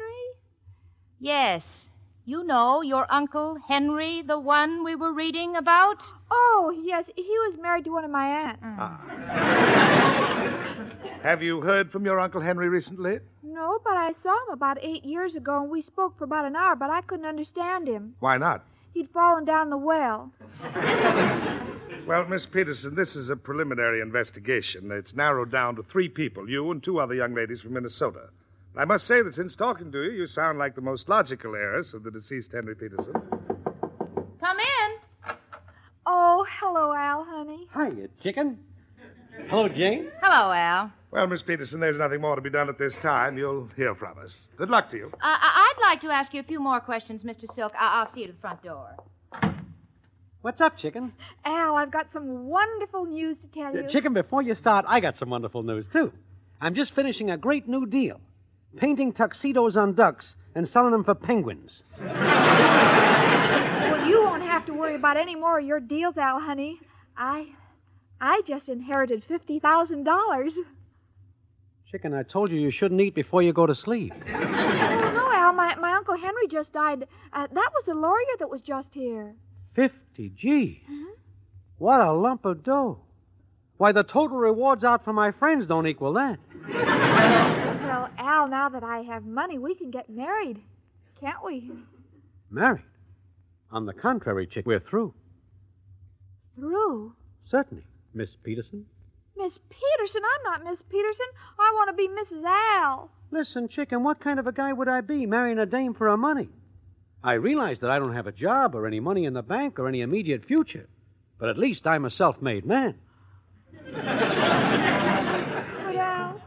Yes. 1.20 1.90
You 2.26 2.44
know 2.44 2.82
your 2.82 3.06
Uncle 3.12 3.58
Henry, 3.68 4.22
the 4.26 4.40
one 4.40 4.84
we 4.84 4.96
were 4.96 5.14
reading 5.14 5.56
about? 5.56 5.98
Oh, 6.30 6.74
yes. 6.84 7.06
He 7.16 7.24
was 7.24 7.58
married 7.62 7.86
to 7.86 7.92
one 7.92 8.06
of 8.06 8.12
my 8.12 8.28
aunts. 8.62 8.64
Have 11.24 11.44
you 11.44 11.62
heard 11.62 11.92
from 11.92 12.06
your 12.06 12.20
Uncle 12.20 12.42
Henry 12.42 12.70
recently? 12.70 13.20
No, 13.44 13.80
but 13.84 13.94
I 13.94 14.12
saw 14.24 14.32
him 14.48 14.54
about 14.54 14.78
eight 14.82 15.04
years 15.04 15.36
ago, 15.36 15.62
and 15.62 15.70
we 15.70 15.82
spoke 15.82 16.18
for 16.18 16.24
about 16.24 16.46
an 16.46 16.56
hour, 16.56 16.76
but 16.76 16.90
I 16.90 17.02
couldn't 17.02 17.26
understand 17.26 17.88
him. 17.88 18.16
Why 18.20 18.38
not? 18.38 18.64
He'd 18.94 19.10
fallen 19.12 19.46
down 19.46 19.70
the 19.70 19.78
well. 19.78 20.32
Well, 22.08 22.26
Miss 22.28 22.46
Peterson, 22.46 22.96
this 22.96 23.16
is 23.16 23.30
a 23.30 23.36
preliminary 23.36 24.02
investigation. 24.02 24.92
It's 24.92 25.14
narrowed 25.16 25.52
down 25.52 25.76
to 25.78 25.84
three 25.84 26.10
people 26.10 26.50
you 26.50 26.72
and 26.72 26.84
two 26.84 27.00
other 27.00 27.14
young 27.14 27.34
ladies 27.34 27.62
from 27.62 27.74
Minnesota. 27.74 28.30
I 28.76 28.86
must 28.86 29.06
say 29.08 29.22
that 29.22 29.36
since 29.36 29.56
talking 29.56 29.92
to 29.92 30.04
you, 30.04 30.12
you 30.12 30.28
sound 30.28 30.58
like 30.58 30.76
the 30.76 30.82
most 30.82 31.08
logical 31.10 31.56
heiress 31.56 31.94
of 31.94 32.04
the 32.04 32.12
deceased 32.12 32.52
Henry 32.54 32.76
Peterson. 32.76 33.14
Come 34.40 34.58
in. 34.60 35.36
Oh, 36.06 36.46
hello, 36.60 36.94
Al, 36.94 37.24
honey. 37.24 37.68
Hiya, 37.74 38.08
chicken. 38.22 38.60
Hello, 39.50 39.70
Jane. 39.70 40.10
Hello, 40.22 40.52
Al. 40.52 40.92
Well, 41.12 41.28
Miss 41.28 41.42
Peterson, 41.44 41.80
there's 41.80 41.98
nothing 42.00 42.22
more 42.22 42.36
to 42.36 42.42
be 42.42 42.50
done 42.50 42.68
at 42.70 42.78
this 42.78 42.96
time. 43.02 43.38
You'll 43.38 43.70
hear 43.76 43.94
from 43.96 44.18
us. 44.20 44.34
Good 44.58 44.70
luck 44.70 44.90
to 44.92 44.98
you. 44.98 45.08
Uh, 45.14 45.18
I- 45.22 45.74
I'd 45.78 45.82
like 45.82 46.02
to 46.02 46.10
ask 46.10 46.34
you 46.34 46.40
a 46.40 46.44
few 46.44 46.60
more 46.60 46.80
questions, 46.80 47.24
Mr. 47.24 47.46
Silk. 47.54 47.74
I- 47.78 48.00
I'll 48.02 48.12
see 48.12 48.22
you 48.22 48.28
at 48.30 48.36
the 48.36 48.40
front 48.42 48.64
door. 48.64 48.96
What's 50.42 50.60
up, 50.60 50.78
chicken? 50.78 51.14
Al, 51.46 51.76
I've 51.76 51.92
got 51.92 52.12
some 52.12 52.48
wonderful 52.48 53.06
news 53.06 53.38
to 53.42 53.48
tell 53.60 53.76
you. 53.76 53.82
Uh, 53.86 53.90
chicken, 53.90 54.14
before 54.14 54.42
you 54.42 54.56
start, 54.56 54.86
I 54.88 55.00
got 55.00 55.16
some 55.18 55.30
wonderful 55.30 55.62
news, 55.62 55.86
too. 55.94 56.12
I'm 56.60 56.74
just 56.74 56.96
finishing 56.96 57.30
a 57.30 57.38
great 57.38 57.68
new 57.68 57.86
deal 57.86 58.20
painting 58.78 59.12
tuxedos 59.12 59.76
on 59.76 59.94
ducks 59.94 60.34
and 60.56 60.66
selling 60.68 60.92
them 60.92 61.04
for 61.04 61.14
penguins. 61.16 61.84
Well, 63.92 64.08
you 64.08 64.22
won't 64.24 64.44
have 64.44 64.66
to 64.68 64.74
worry 64.74 64.96
about 64.96 65.18
any 65.18 65.36
more 65.36 65.60
of 65.60 65.66
your 65.66 65.80
deals, 65.80 66.18
Al, 66.18 66.40
honey. 66.40 66.80
I. 67.18 67.48
I 68.20 68.42
just 68.48 68.70
inherited 68.70 69.24
$50,000. 69.30 70.52
Chicken, 71.92 72.14
I 72.14 72.24
told 72.24 72.52
you 72.52 72.60
you 72.60 72.72
shouldn't 72.72 73.02
eat 73.02 73.14
before 73.16 73.42
you 73.42 73.52
go 73.54 73.66
to 73.66 73.76
sleep. 73.76 74.14
Oh, 74.34 75.12
no, 75.14 75.32
Al. 75.32 75.54
My, 75.54 75.76
my 75.76 75.94
Uncle 75.94 76.18
Henry 76.18 76.48
just 76.50 76.72
died. 76.74 77.06
Uh, 77.34 77.48
that 77.52 77.70
was 77.74 77.88
a 77.90 77.94
lawyer 77.94 78.36
that 78.40 78.50
was 78.50 78.62
just 78.62 78.94
here. 78.94 79.34
50 80.22 80.34
G's. 80.38 80.78
Mm-hmm. 80.84 81.04
What 81.78 82.02
a 82.02 82.12
lump 82.12 82.46
of 82.46 82.64
dough. 82.64 83.00
Why, 83.78 83.92
the 83.92 84.04
total 84.04 84.38
rewards 84.38 84.84
out 84.84 85.04
for 85.04 85.14
my 85.14 85.32
friends 85.32 85.68
don't 85.68 85.88
equal 85.88 86.14
that. 86.14 86.38
Well, 86.70 88.10
Al, 88.18 88.48
now 88.48 88.70
that 88.70 88.84
I 88.84 89.00
have 89.00 89.26
money, 89.26 89.58
we 89.58 89.74
can 89.74 89.90
get 89.90 90.10
married. 90.10 90.60
Can't 91.20 91.44
we? 91.44 91.72
Married? 92.52 92.84
On 93.72 93.86
the 93.86 93.94
contrary, 93.94 94.46
chick, 94.46 94.66
we're 94.66 94.80
through. 94.80 95.14
Through. 96.56 97.14
Certainly, 97.50 97.84
Miss 98.14 98.30
Peterson. 98.44 98.86
Miss 99.36 99.58
Peterson? 99.70 100.22
I'm 100.24 100.44
not 100.44 100.70
Miss 100.70 100.82
Peterson. 100.88 101.26
I 101.60 101.72
want 101.74 101.90
to 101.90 101.96
be 101.96 102.08
Mrs. 102.08 102.44
Al. 102.46 103.10
Listen, 103.32 103.68
chicken, 103.68 104.04
what 104.04 104.20
kind 104.20 104.40
of 104.40 104.46
a 104.46 104.52
guy 104.52 104.74
would 104.74 104.90
I 104.90 105.02
be 105.02 105.26
marrying 105.26 105.58
a 105.58 105.66
dame 105.66 105.94
for 105.96 106.10
her 106.10 106.18
money? 106.18 106.50
I 107.24 107.34
realize 107.34 107.78
that 107.82 107.92
I 107.92 108.00
don't 108.00 108.16
have 108.16 108.28
a 108.28 108.32
job 108.32 108.74
or 108.76 108.88
any 108.88 109.00
money 109.00 109.26
in 109.26 109.34
the 109.34 109.44
bank 109.44 109.78
or 109.80 109.88
any 109.88 110.02
immediate 110.02 110.46
future, 110.46 110.88
but 111.38 111.50
at 111.50 111.58
least 111.58 111.86
I'm 111.86 112.06
a 112.06 112.12
self 112.12 112.42
made 112.42 112.66
man. 112.66 112.96
But, 113.74 114.06
Al, 115.96 116.42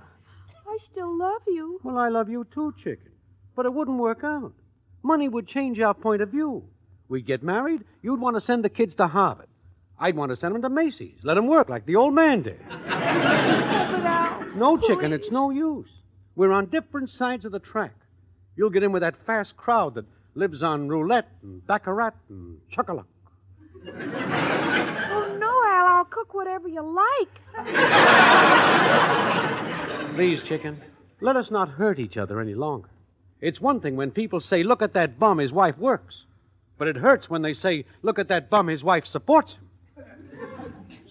I 0.66 0.78
still 0.90 1.16
love 1.16 1.43
you. 1.47 1.81
Well, 1.85 1.99
I 1.99 2.09
love 2.09 2.28
you 2.28 2.47
too, 2.52 2.75
chicken. 2.78 3.12
But 3.54 3.66
it 3.66 3.73
wouldn't 3.73 3.99
work 3.99 4.25
out. 4.25 4.52
Money 5.02 5.28
would 5.28 5.47
change 5.47 5.78
our 5.78 5.95
point 5.95 6.23
of 6.23 6.31
view. 6.31 6.64
We'd 7.09 7.26
get 7.26 7.43
married, 7.43 7.85
you'd 8.02 8.21
want 8.21 8.37
to 8.37 8.40
send 8.40 8.64
the 8.64 8.69
kids 8.69 8.95
to 8.97 9.07
Harvard. 9.07 9.47
I'd 9.99 10.16
want 10.16 10.31
to 10.31 10.37
send 10.37 10.54
them 10.54 10.62
to 10.62 10.69
Macy's, 10.69 11.19
let 11.23 11.35
them 11.35 11.47
work 11.47 11.69
like 11.69 11.87
the 11.87 11.97
old 11.97 12.14
man 12.14 12.43
did. 12.43 12.59
But, 12.69 12.81
Al. 12.81 14.45
No, 14.57 14.76
chicken, 14.78 15.12
it's 15.12 15.31
no 15.31 15.50
use. 15.50 15.90
We're 16.35 16.52
on 16.52 16.66
different 16.66 17.11
sides 17.11 17.45
of 17.45 17.52
the 17.52 17.61
track. 17.61 17.95
You'll 18.57 18.71
get 18.71 18.83
in 18.83 18.93
with 18.93 19.02
that 19.02 19.25
fast 19.26 19.57
crowd 19.57 19.95
that 19.95 20.07
lives 20.35 20.62
on 20.62 20.88
roulette 20.88 21.29
and 21.43 21.67
baccarat 21.67 22.14
and 22.29 22.59
chocolate. 22.71 23.07
Oh, 23.87 25.37
no, 25.38 25.62
Al. 25.67 25.87
I'll 25.87 26.05
cook 26.05 26.35
whatever 26.35 26.69
you 26.69 26.83
like. 26.83 27.31
Please, 30.17 30.43
chicken, 30.47 30.81
let 31.21 31.37
us 31.37 31.50
not 31.50 31.69
hurt 31.69 31.99
each 31.99 32.17
other 32.17 32.41
any 32.41 32.55
longer. 32.55 32.88
It's 33.41 33.61
one 33.61 33.81
thing 33.81 33.97
when 33.97 34.11
people 34.11 34.41
say, 34.41 34.62
look 34.62 34.81
at 34.83 34.95
that 34.95 35.19
bum, 35.19 35.38
his 35.38 35.53
wife 35.53 35.76
works. 35.76 36.25
But 36.79 36.88
it 36.88 36.97
hurts 36.97 37.29
when 37.29 37.43
they 37.43 37.55
say, 37.55 37.85
look 38.03 38.19
at 38.19 38.29
that 38.29 38.49
bum, 38.50 38.69
his 38.69 38.83
wife 38.83 39.07
supports 39.07 39.53
him. 39.53 39.69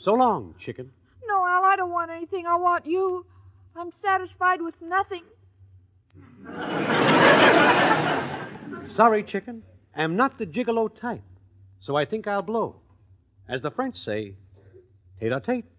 So 0.02 0.14
long, 0.14 0.56
chicken. 0.60 0.92
No, 1.26 1.46
Al, 1.48 1.64
I 1.64 1.76
don't 1.78 1.92
want 1.92 2.12
anything. 2.12 2.46
I 2.46 2.56
want 2.58 2.86
you. 2.86 3.26
I'm 3.76 3.92
satisfied 4.02 4.62
with 4.62 4.76
nothing. 4.82 5.24
Sorry, 8.96 9.24
chicken. 9.24 9.64
I'm 9.96 10.16
not 10.16 10.38
the 10.38 10.46
gigolo 10.46 10.90
type. 10.94 11.24
So 11.82 11.96
I 11.96 12.06
think 12.06 12.28
I'll 12.28 12.42
blow. 12.42 12.76
As 13.48 13.62
the 13.62 13.72
French 13.72 13.98
say, 13.98 14.36
tete-a-tete. 15.20 15.66
Oh, 15.66 15.73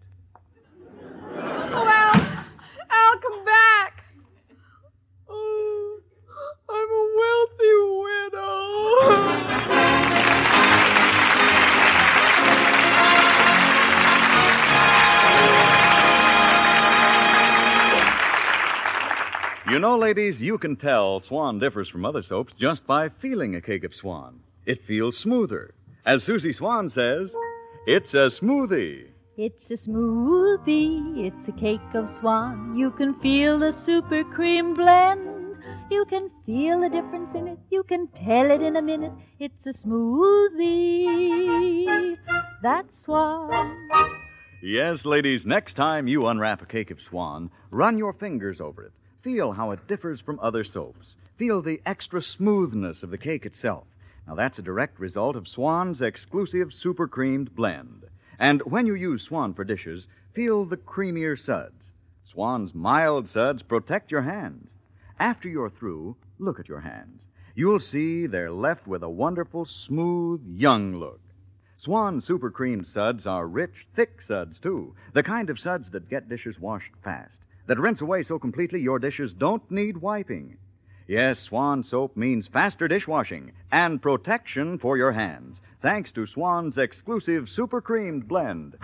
You 19.75 19.81
know, 19.81 19.97
ladies, 19.97 20.39
you 20.39 20.57
can 20.57 20.77
tell 20.77 21.19
Swan 21.19 21.59
differs 21.59 21.89
from 21.89 22.05
other 22.05 22.23
soaps 22.23 22.53
just 22.57 22.87
by 22.87 23.09
feeling 23.09 23.55
a 23.55 23.61
cake 23.61 23.83
of 23.83 23.93
Swan. 23.93 24.39
It 24.65 24.85
feels 24.87 25.17
smoother. 25.17 25.73
As 26.05 26.23
Susie 26.23 26.53
Swan 26.53 26.89
says, 26.89 27.29
it's 27.85 28.13
a 28.13 28.29
smoothie. 28.29 29.07
It's 29.35 29.69
a 29.71 29.73
smoothie, 29.73 31.27
it's 31.27 31.49
a 31.49 31.51
cake 31.51 31.81
of 31.93 32.09
swan. 32.21 32.77
You 32.77 32.91
can 32.91 33.19
feel 33.19 33.59
the 33.59 33.73
super 33.85 34.23
cream 34.23 34.75
blend. 34.75 35.57
You 35.91 36.05
can 36.05 36.29
feel 36.45 36.79
the 36.79 36.87
difference 36.87 37.35
in 37.35 37.49
it. 37.49 37.59
You 37.69 37.83
can 37.83 38.07
tell 38.23 38.51
it 38.51 38.61
in 38.61 38.77
a 38.77 38.81
minute. 38.81 39.11
It's 39.41 39.65
a 39.65 39.73
smoothie. 39.73 41.05
That's 42.63 43.03
swan. 43.03 43.89
Yes, 44.63 45.03
ladies, 45.03 45.45
next 45.45 45.75
time 45.75 46.07
you 46.07 46.27
unwrap 46.27 46.61
a 46.61 46.65
cake 46.65 46.91
of 46.91 46.99
Swan, 47.09 47.51
run 47.71 47.97
your 47.97 48.13
fingers 48.13 48.61
over 48.61 48.83
it. 48.83 48.93
Feel 49.25 49.53
how 49.53 49.71
it 49.71 49.87
differs 49.87 50.21
from 50.21 50.39
other 50.39 50.63
soaps. 50.63 51.15
Feel 51.37 51.59
the 51.59 51.81
extra 51.83 52.21
smoothness 52.21 53.01
of 53.01 53.09
the 53.09 53.17
cake 53.17 53.43
itself. 53.47 53.85
Now, 54.27 54.35
that's 54.35 54.59
a 54.59 54.61
direct 54.61 54.99
result 54.99 55.35
of 55.35 55.47
Swan's 55.47 55.99
exclusive 55.99 56.71
super 56.71 57.07
creamed 57.07 57.55
blend. 57.55 58.03
And 58.37 58.61
when 58.61 58.85
you 58.85 58.93
use 58.93 59.23
Swan 59.23 59.55
for 59.55 59.63
dishes, 59.63 60.05
feel 60.35 60.63
the 60.63 60.77
creamier 60.77 61.43
suds. 61.43 61.73
Swan's 62.31 62.75
mild 62.75 63.27
suds 63.27 63.63
protect 63.63 64.11
your 64.11 64.21
hands. 64.21 64.69
After 65.17 65.49
you're 65.49 65.71
through, 65.71 66.15
look 66.37 66.59
at 66.59 66.69
your 66.69 66.81
hands. 66.81 67.23
You'll 67.55 67.79
see 67.79 68.27
they're 68.27 68.51
left 68.51 68.85
with 68.85 69.01
a 69.01 69.09
wonderful, 69.09 69.65
smooth, 69.65 70.43
young 70.45 70.97
look. 70.99 71.19
Swan 71.79 72.21
super 72.21 72.51
creamed 72.51 72.85
suds 72.85 73.25
are 73.25 73.47
rich, 73.47 73.87
thick 73.95 74.21
suds, 74.21 74.59
too. 74.59 74.93
The 75.13 75.23
kind 75.23 75.49
of 75.49 75.59
suds 75.59 75.89
that 75.93 76.09
get 76.09 76.29
dishes 76.29 76.59
washed 76.59 76.93
fast, 77.03 77.39
that 77.67 77.79
rinse 77.79 78.01
away 78.01 78.23
so 78.23 78.39
completely 78.39 78.79
your 78.79 78.99
dishes 78.99 79.33
don't 79.33 79.69
need 79.71 79.97
wiping. 79.97 80.57
Yes, 81.07 81.39
Swan 81.39 81.83
soap 81.83 82.17
means 82.17 82.47
faster 82.47 82.87
dishwashing 82.87 83.51
and 83.71 84.01
protection 84.01 84.79
for 84.79 84.97
your 84.97 85.11
hands, 85.11 85.57
thanks 85.81 86.11
to 86.13 86.25
Swan's 86.25 86.77
exclusive 86.77 87.47
super 87.47 87.81
creamed 87.81 88.27
blend. 88.27 88.75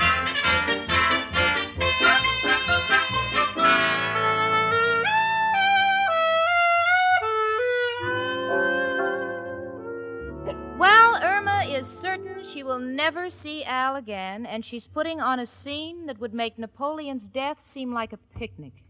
She 12.61 12.65
will 12.65 12.77
never 12.77 13.31
see 13.31 13.63
Al 13.63 13.95
again, 13.95 14.45
and 14.45 14.63
she's 14.63 14.85
putting 14.85 15.19
on 15.19 15.39
a 15.39 15.47
scene 15.47 16.05
that 16.05 16.19
would 16.19 16.31
make 16.31 16.59
Napoleon's 16.59 17.23
death 17.23 17.57
seem 17.65 17.91
like 17.91 18.13
a 18.13 18.19
picnic. 18.37 18.83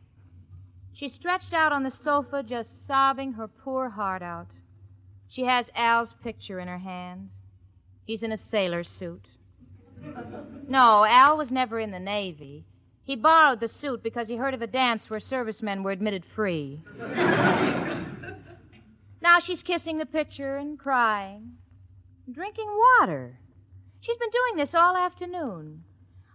She's 0.92 1.13
stretched 1.13 1.54
out 1.54 1.72
on 1.72 1.84
the 1.84 1.90
sofa, 1.90 2.44
just 2.44 2.86
sobbing 2.86 3.32
her 3.32 3.48
poor 3.48 3.92
heart 3.92 4.22
out. 4.22 4.48
She 5.30 5.46
has 5.46 5.70
Al's 5.74 6.13
picture 6.22 6.60
in 6.60 6.68
her 6.68 6.80
hand. 6.80 7.30
He's 8.04 8.24
in 8.24 8.34
a 8.34 8.38
sailor 8.38 8.84
suit, 8.84 9.30
No, 10.68 11.06
Al 11.06 11.38
was 11.38 11.50
never 11.50 11.80
in 11.80 11.92
the 11.92 12.00
Navy. 12.00 12.66
He 13.06 13.16
borrowed 13.16 13.62
the 13.62 13.70
suit 13.70 14.04
because 14.04 14.28
he 14.28 14.36
heard 14.36 14.54
of 14.54 14.62
a 14.62 14.68
dance 14.68 15.10
where 15.10 15.22
servicemen 15.22 15.82
were 15.82 15.92
admitted 15.92 16.25
free. 16.25 16.84
now 19.22 19.40
she's 19.42 19.63
kissing 19.63 19.98
the 19.98 20.06
picture 20.06 20.58
and 20.58 20.78
crying, 20.78 21.54
drinking 22.30 22.68
water. 23.00 23.38
She's 24.01 24.17
been 24.17 24.29
doing 24.31 24.58
this 24.58 24.74
all 24.74 24.98
afternoon. 24.98 25.84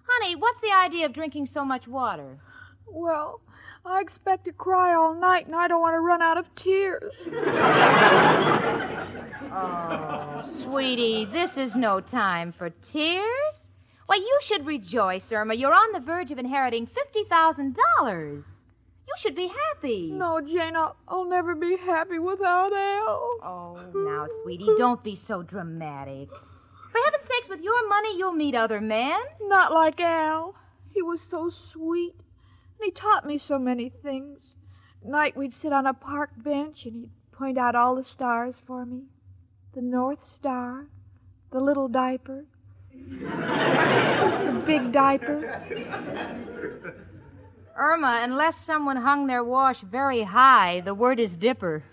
Honey, 0.08 0.36
what's 0.36 0.60
the 0.60 0.72
idea 0.72 1.06
of 1.06 1.12
drinking 1.12 1.46
so 1.46 1.64
much 1.64 1.88
water? 1.88 2.38
Well, 2.86 3.40
I 3.84 4.00
expect 4.00 4.44
to 4.44 4.52
cry 4.52 4.94
all 4.94 5.14
night, 5.14 5.46
and 5.46 5.54
I 5.54 5.66
don't 5.66 5.80
want 5.80 5.94
to 5.94 6.00
run 6.00 6.22
out 6.22 6.38
of 6.38 6.46
tears. 6.54 7.12
Oh, 9.58 10.42
sweetie, 10.62 11.24
this 11.24 11.56
is 11.56 11.76
no 11.76 12.00
time 12.00 12.52
for 12.52 12.68
tears. 12.68 13.54
Why, 14.06 14.16
you 14.16 14.38
should 14.42 14.66
rejoice, 14.66 15.32
Irma. 15.32 15.54
You're 15.54 15.72
on 15.72 15.92
the 15.92 16.00
verge 16.00 16.30
of 16.30 16.38
inheriting 16.38 16.86
$50,000. 16.86 17.74
You 18.36 19.14
should 19.18 19.34
be 19.34 19.48
happy. 19.48 20.10
No, 20.12 20.40
Jane, 20.42 20.76
I'll, 20.76 20.96
I'll 21.08 21.24
never 21.24 21.54
be 21.54 21.76
happy 21.76 22.18
without 22.18 22.72
Al. 22.72 23.38
Oh, 23.42 23.80
now, 23.94 24.26
sweetie, 24.42 24.68
don't 24.76 25.02
be 25.02 25.16
so 25.16 25.42
dramatic. 25.42 26.28
For 26.96 27.04
heaven's 27.04 27.28
sakes, 27.28 27.48
with 27.50 27.60
your 27.60 27.86
money, 27.88 28.16
you'll 28.16 28.32
meet 28.32 28.54
other 28.54 28.80
men. 28.80 29.20
Not 29.42 29.70
like 29.70 30.00
Al. 30.00 30.54
He 30.94 31.02
was 31.02 31.20
so 31.30 31.50
sweet, 31.50 32.14
and 32.14 32.84
he 32.84 32.90
taught 32.90 33.26
me 33.26 33.36
so 33.36 33.58
many 33.58 33.90
things. 34.02 34.38
At 35.02 35.10
night, 35.10 35.36
we'd 35.36 35.54
sit 35.54 35.74
on 35.74 35.86
a 35.86 35.92
park 35.92 36.30
bench, 36.38 36.86
and 36.86 36.94
he'd 36.94 37.10
point 37.32 37.58
out 37.58 37.74
all 37.74 37.96
the 37.96 38.04
stars 38.04 38.54
for 38.66 38.86
me 38.86 39.02
the 39.74 39.82
North 39.82 40.24
Star, 40.24 40.86
the 41.52 41.60
little 41.60 41.88
diaper, 41.88 42.46
the 42.94 44.62
big 44.66 44.90
diaper. 44.90 45.60
Irma, 47.76 48.20
unless 48.22 48.56
someone 48.64 48.96
hung 48.96 49.26
their 49.26 49.44
wash 49.44 49.82
very 49.82 50.22
high, 50.22 50.80
the 50.80 50.94
word 50.94 51.20
is 51.20 51.36
dipper. 51.36 51.84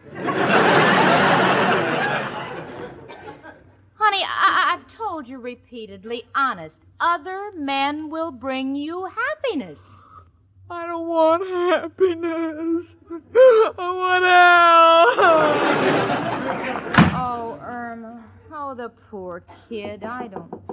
Honey, 3.95 4.23
I- 4.23 4.73
I've 4.73 4.87
told 5.23 5.29
you 5.29 5.39
repeatedly, 5.39 6.23
honest, 6.35 6.75
other 6.99 7.51
men 7.55 8.09
will 8.09 8.31
bring 8.31 8.75
you 8.75 9.05
happiness. 9.05 9.79
I 10.69 10.85
don't 10.85 11.07
want 11.07 11.47
happiness. 11.47 12.85
I 13.79 13.91
want 13.95 14.25
Al. 14.25 15.13
Oh, 17.15 17.57
Irma. 17.61 18.25
Oh, 18.53 18.75
the 18.75 18.89
poor 19.09 19.43
kid. 19.69 20.03
I 20.03 20.27
don't. 20.27 20.72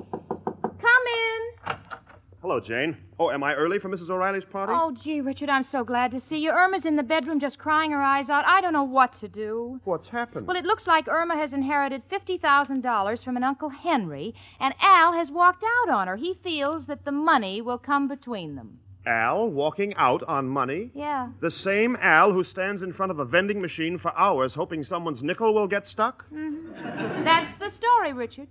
Hello, 2.43 2.59
Jane. 2.59 2.97
Oh, 3.19 3.31
am 3.31 3.43
I 3.43 3.53
early 3.53 3.79
for 3.79 3.91
Mrs. 3.91 4.09
O'Reilly's 4.09 4.45
party? 4.51 4.73
Oh, 4.75 4.93
gee, 4.93 5.21
Richard, 5.21 5.51
I'm 5.51 5.63
so 5.63 5.85
glad 5.85 6.11
to 6.13 6.21
see 6.21 6.39
you. 6.39 6.51
Irma's 6.51 6.87
in 6.87 6.97
the 6.97 7.03
bedroom 7.03 7.39
just 7.39 7.59
crying 7.59 7.91
her 7.91 8.01
eyes 8.01 8.31
out. 8.31 8.47
I 8.47 8.63
don't 8.63 8.73
know 8.73 8.83
what 8.83 9.15
to 9.21 9.29
do. 9.29 9.79
What's 9.85 10.09
happened? 10.09 10.47
Well, 10.47 10.57
it 10.57 10.65
looks 10.65 10.87
like 10.87 11.07
Irma 11.07 11.37
has 11.37 11.53
inherited 11.53 12.03
$50,000 12.11 13.23
from 13.25 13.37
an 13.37 13.45
Uncle 13.45 13.69
Henry, 13.69 14.35
and 14.59 14.73
Al 14.81 15.13
has 15.13 15.31
walked 15.31 15.63
out 15.63 15.93
on 15.93 16.09
her. 16.09 16.17
He 16.17 16.33
feels 16.43 16.87
that 16.87 17.05
the 17.05 17.13
money 17.13 17.61
will 17.61 17.77
come 17.77 18.09
between 18.09 18.57
them. 18.57 18.79
Al 19.07 19.47
walking 19.47 19.93
out 19.97 20.23
on 20.23 20.49
money? 20.49 20.91
Yeah. 20.95 21.29
The 21.43 21.51
same 21.51 21.95
Al 22.01 22.33
who 22.33 22.45
stands 22.45 22.81
in 22.81 22.95
front 22.95 23.13
of 23.13 23.19
a 23.19 23.25
vending 23.27 23.61
machine 23.61 23.99
for 23.99 24.17
hours 24.19 24.55
hoping 24.55 24.83
someone's 24.83 25.23
nickel 25.23 25.53
will 25.53 25.69
get 25.69 25.87
stuck? 25.87 26.25
Mm-hmm. 26.33 27.25
That's 27.25 27.59
the 27.59 27.71
story, 27.71 28.15
Richard. 28.15 28.49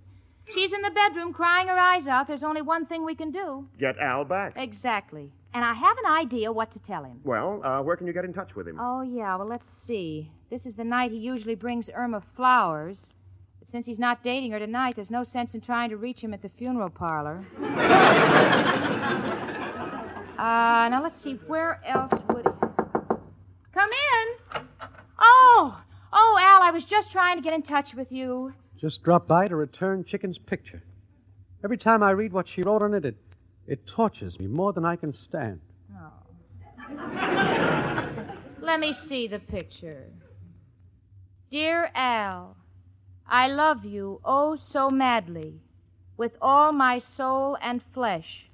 She's 0.52 0.72
in 0.72 0.82
the 0.82 0.90
bedroom 0.90 1.32
crying 1.32 1.68
her 1.68 1.78
eyes 1.78 2.06
out. 2.06 2.26
There's 2.26 2.42
only 2.42 2.62
one 2.62 2.86
thing 2.86 3.04
we 3.04 3.14
can 3.14 3.30
do. 3.30 3.68
Get 3.78 3.98
Al 3.98 4.24
back. 4.24 4.54
Exactly. 4.56 5.30
And 5.54 5.64
I 5.64 5.74
have 5.74 5.96
an 6.04 6.06
idea 6.12 6.52
what 6.52 6.70
to 6.72 6.78
tell 6.80 7.04
him. 7.04 7.20
Well, 7.24 7.60
uh, 7.64 7.82
where 7.82 7.96
can 7.96 8.06
you 8.06 8.12
get 8.12 8.24
in 8.24 8.32
touch 8.32 8.54
with 8.54 8.68
him? 8.68 8.78
Oh, 8.80 9.02
yeah. 9.02 9.36
Well, 9.36 9.48
let's 9.48 9.72
see. 9.72 10.30
This 10.48 10.66
is 10.66 10.74
the 10.74 10.84
night 10.84 11.10
he 11.10 11.18
usually 11.18 11.54
brings 11.56 11.90
Irma 11.94 12.22
flowers. 12.36 13.08
But 13.58 13.68
since 13.68 13.86
he's 13.86 13.98
not 13.98 14.22
dating 14.22 14.52
her 14.52 14.58
tonight, 14.58 14.96
there's 14.96 15.10
no 15.10 15.24
sense 15.24 15.54
in 15.54 15.60
trying 15.60 15.90
to 15.90 15.96
reach 15.96 16.20
him 16.20 16.32
at 16.34 16.42
the 16.42 16.50
funeral 16.50 16.90
parlor. 16.90 17.44
uh, 17.62 17.62
now 20.38 21.00
let's 21.02 21.20
see. 21.22 21.38
Where 21.46 21.80
else 21.84 22.12
would 22.28 22.46
he. 22.46 22.52
Come 23.72 23.90
in. 23.90 24.62
Oh, 25.18 25.80
oh, 26.12 26.38
Al, 26.40 26.62
I 26.62 26.70
was 26.72 26.84
just 26.84 27.10
trying 27.10 27.36
to 27.36 27.42
get 27.42 27.52
in 27.52 27.62
touch 27.62 27.94
with 27.94 28.10
you. 28.12 28.52
Just 28.80 29.02
dropped 29.02 29.28
by 29.28 29.46
to 29.46 29.56
return 29.56 30.04
Chicken's 30.08 30.38
picture. 30.38 30.82
Every 31.62 31.76
time 31.76 32.02
I 32.02 32.12
read 32.12 32.32
what 32.32 32.46
she 32.48 32.62
wrote 32.62 32.80
on 32.80 32.94
it, 32.94 33.04
it, 33.04 33.16
it 33.66 33.86
tortures 33.86 34.38
me 34.38 34.46
more 34.46 34.72
than 34.72 34.86
I 34.86 34.96
can 34.96 35.12
stand. 35.28 35.60
Oh. 35.94 36.12
Let 38.62 38.80
me 38.80 38.94
see 38.94 39.26
the 39.26 39.38
picture. 39.38 40.06
Dear 41.50 41.90
Al, 41.94 42.56
I 43.28 43.48
love 43.48 43.84
you 43.84 44.20
oh 44.24 44.56
so 44.56 44.88
madly, 44.88 45.60
with 46.16 46.32
all 46.40 46.72
my 46.72 46.98
soul 46.98 47.58
and 47.60 47.82
flesh. 47.92 48.46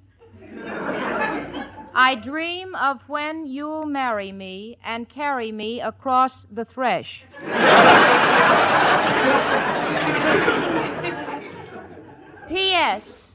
I 1.99 2.13
dream 2.13 2.75
of 2.75 3.01
when 3.07 3.47
you'll 3.47 3.87
marry 3.87 4.31
me 4.31 4.77
and 4.85 5.09
carry 5.09 5.51
me 5.51 5.81
across 5.81 6.45
the 6.51 6.63
thresh. 6.63 7.23
P.S. 12.49 13.33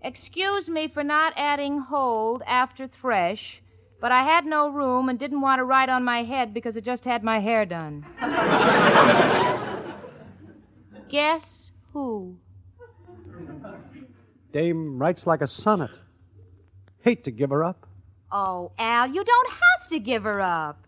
Excuse 0.00 0.66
me 0.66 0.88
for 0.88 1.04
not 1.04 1.34
adding 1.36 1.78
hold 1.78 2.42
after 2.46 2.88
thresh, 2.88 3.60
but 4.00 4.10
I 4.10 4.24
had 4.24 4.46
no 4.46 4.70
room 4.70 5.10
and 5.10 5.18
didn't 5.18 5.42
want 5.42 5.58
to 5.58 5.64
write 5.64 5.90
on 5.90 6.04
my 6.04 6.24
head 6.24 6.54
because 6.54 6.78
I 6.78 6.80
just 6.80 7.04
had 7.04 7.22
my 7.22 7.40
hair 7.40 7.66
done. 7.66 8.06
Guess 11.10 11.70
who? 11.92 12.38
Dame 14.54 14.98
writes 14.98 15.26
like 15.26 15.42
a 15.42 15.46
sonnet. 15.46 15.90
Hate 17.04 17.24
to 17.24 17.30
give 17.30 17.50
her 17.50 17.62
up. 17.62 17.86
Oh, 18.32 18.72
Al, 18.78 19.06
you 19.08 19.22
don't 19.22 19.50
have 19.50 19.88
to 19.90 19.98
give 19.98 20.22
her 20.24 20.40
up. 20.40 20.78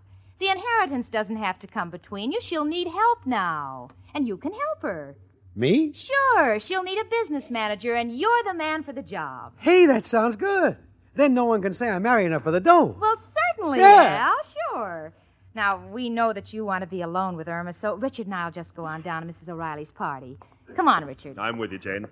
The 0.40 0.48
inheritance 0.48 1.10
doesn't 1.10 1.36
have 1.36 1.58
to 1.60 1.66
come 1.66 1.90
between 1.90 2.32
you. 2.32 2.40
She'll 2.40 2.64
need 2.64 2.88
help 2.88 3.26
now, 3.26 3.90
and 4.14 4.26
you 4.26 4.38
can 4.38 4.52
help 4.52 4.80
her. 4.82 5.14
Me? 5.54 5.92
Sure, 5.94 6.58
she'll 6.58 6.82
need 6.82 6.98
a 6.98 7.04
business 7.04 7.50
manager, 7.50 7.94
and 7.94 8.18
you're 8.18 8.42
the 8.44 8.54
man 8.54 8.82
for 8.82 8.92
the 8.94 9.02
job. 9.02 9.52
Hey, 9.58 9.84
that 9.86 10.06
sounds 10.06 10.36
good. 10.36 10.76
Then 11.14 11.34
no 11.34 11.44
one 11.44 11.60
can 11.62 11.74
say 11.74 11.88
I'm 11.88 12.02
marrying 12.02 12.32
her 12.32 12.40
for 12.40 12.50
the 12.50 12.60
dough. 12.60 12.96
Well, 12.98 13.16
certainly, 13.56 13.78
Yeah. 13.80 14.30
Al, 14.30 14.52
sure. 14.74 15.12
Now, 15.54 15.86
we 15.88 16.08
know 16.10 16.32
that 16.32 16.52
you 16.52 16.64
want 16.64 16.82
to 16.82 16.86
be 16.86 17.02
alone 17.02 17.36
with 17.36 17.48
Irma, 17.48 17.72
so 17.74 17.94
Richard 17.94 18.26
and 18.26 18.34
I'll 18.34 18.50
just 18.50 18.74
go 18.74 18.84
on 18.84 19.02
down 19.02 19.26
to 19.26 19.32
Mrs. 19.32 19.48
O'Reilly's 19.50 19.90
party. 19.90 20.38
Come 20.74 20.88
on, 20.88 21.04
Richard. 21.06 21.38
I'm 21.38 21.56
with 21.58 21.72
you, 21.72 21.78
Jane. 21.78 22.06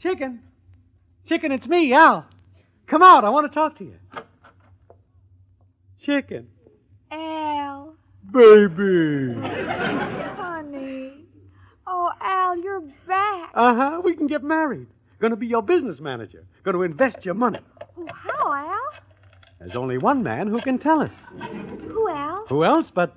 Chicken. 0.00 0.40
Chicken, 1.28 1.52
it's 1.52 1.66
me, 1.66 1.92
Al. 1.92 2.24
Come 2.86 3.02
out. 3.02 3.24
I 3.24 3.28
want 3.28 3.50
to 3.50 3.54
talk 3.54 3.76
to 3.78 3.84
you. 3.84 3.96
Chicken. 6.00 6.48
Al. 7.10 7.92
Baby. 8.32 9.34
Honey. 10.36 11.12
Oh, 11.86 12.10
Al, 12.18 12.58
you're 12.58 12.80
back. 13.06 13.50
Uh 13.54 13.74
huh. 13.74 14.00
We 14.02 14.16
can 14.16 14.26
get 14.26 14.42
married. 14.42 14.86
Going 15.20 15.32
to 15.32 15.36
be 15.36 15.46
your 15.46 15.60
business 15.62 16.00
manager. 16.00 16.46
Going 16.64 16.76
to 16.76 16.82
invest 16.82 17.26
your 17.26 17.34
money. 17.34 17.60
Oh, 17.98 18.06
how, 18.10 18.52
Al? 18.54 19.02
There's 19.58 19.76
only 19.76 19.98
one 19.98 20.22
man 20.22 20.46
who 20.46 20.60
can 20.62 20.78
tell 20.78 21.02
us. 21.02 21.12
Who, 21.40 22.08
Al? 22.08 22.46
Who 22.48 22.64
else 22.64 22.90
but. 22.94 23.14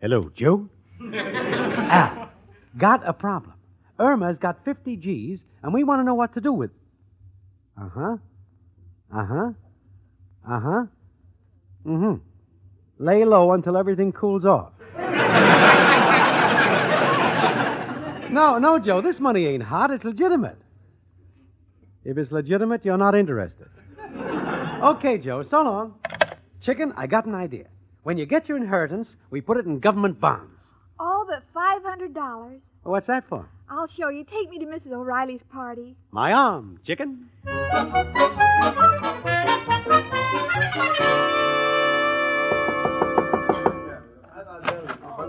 Hello, 0.00 0.30
Joe? 0.34 0.68
Al. 1.14 2.28
Got 2.76 3.08
a 3.08 3.12
problem. 3.12 3.52
Irma's 4.00 4.38
got 4.38 4.64
50 4.64 4.96
G's, 4.96 5.38
and 5.62 5.72
we 5.72 5.84
want 5.84 6.00
to 6.00 6.04
know 6.04 6.14
what 6.14 6.34
to 6.34 6.40
do 6.40 6.52
with. 6.52 6.70
Uh 7.80 7.88
huh. 7.88 8.16
Uh 9.14 9.24
huh. 9.26 9.50
Uh 10.48 10.60
huh. 10.60 10.86
Mm 11.86 11.98
hmm. 11.98 12.14
Lay 12.98 13.24
low 13.24 13.52
until 13.52 13.76
everything 13.76 14.12
cools 14.12 14.44
off. 14.44 14.72
no, 18.32 18.58
no, 18.58 18.78
Joe. 18.78 19.02
This 19.02 19.20
money 19.20 19.46
ain't 19.46 19.62
hot. 19.62 19.90
It's 19.90 20.04
legitimate. 20.04 20.56
If 22.04 22.16
it's 22.16 22.32
legitimate, 22.32 22.84
you're 22.84 22.96
not 22.96 23.14
interested. 23.14 23.68
Okay, 24.82 25.18
Joe. 25.18 25.42
So 25.42 25.62
long. 25.62 25.94
Chicken, 26.62 26.92
I 26.96 27.06
got 27.06 27.26
an 27.26 27.34
idea. 27.34 27.66
When 28.02 28.16
you 28.18 28.24
get 28.26 28.48
your 28.48 28.56
inheritance, 28.56 29.14
we 29.30 29.40
put 29.40 29.56
it 29.56 29.66
in 29.66 29.80
government 29.80 30.20
bonds. 30.20 30.52
All 30.98 31.26
but 31.26 31.42
$500. 31.54 32.60
What's 32.84 33.08
that 33.08 33.28
for? 33.28 33.48
I'll 33.68 33.86
show 33.88 34.08
you. 34.08 34.24
Take 34.24 34.50
me 34.50 34.58
to 34.60 34.66
Mrs. 34.66 34.92
O'Reilly's 34.92 35.42
party. 35.50 35.96
My 36.12 36.32
arm, 36.32 36.78
chicken. 36.86 37.28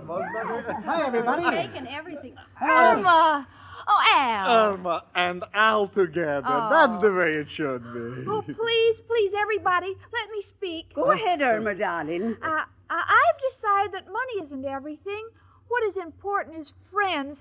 Hi, 0.09 1.05
everybody. 1.07 1.43
Taking 1.67 1.87
everything. 1.87 2.33
Irma! 2.61 3.47
Oh, 3.89 4.01
Al. 4.15 4.73
Irma 4.73 5.03
and 5.15 5.43
Al 5.53 5.87
together. 5.89 6.43
Oh. 6.45 6.69
That's 6.69 7.01
the 7.01 7.11
way 7.13 7.33
it 7.35 7.47
should 7.49 7.83
be. 7.93 8.25
Oh, 8.29 8.41
please, 8.41 8.97
please, 9.07 9.31
everybody, 9.39 9.87
let 10.13 10.29
me 10.31 10.41
speak. 10.47 10.93
Go 10.93 11.11
ahead, 11.11 11.41
Irma, 11.41 11.75
darling. 11.75 12.35
Uh, 12.41 12.63
I- 12.89 13.21
I've 13.29 13.53
decided 13.53 13.91
that 13.93 14.11
money 14.11 14.45
isn't 14.45 14.65
everything. 14.65 15.27
What 15.69 15.83
is 15.83 15.97
important 15.97 16.57
is 16.57 16.71
friends. 16.91 17.37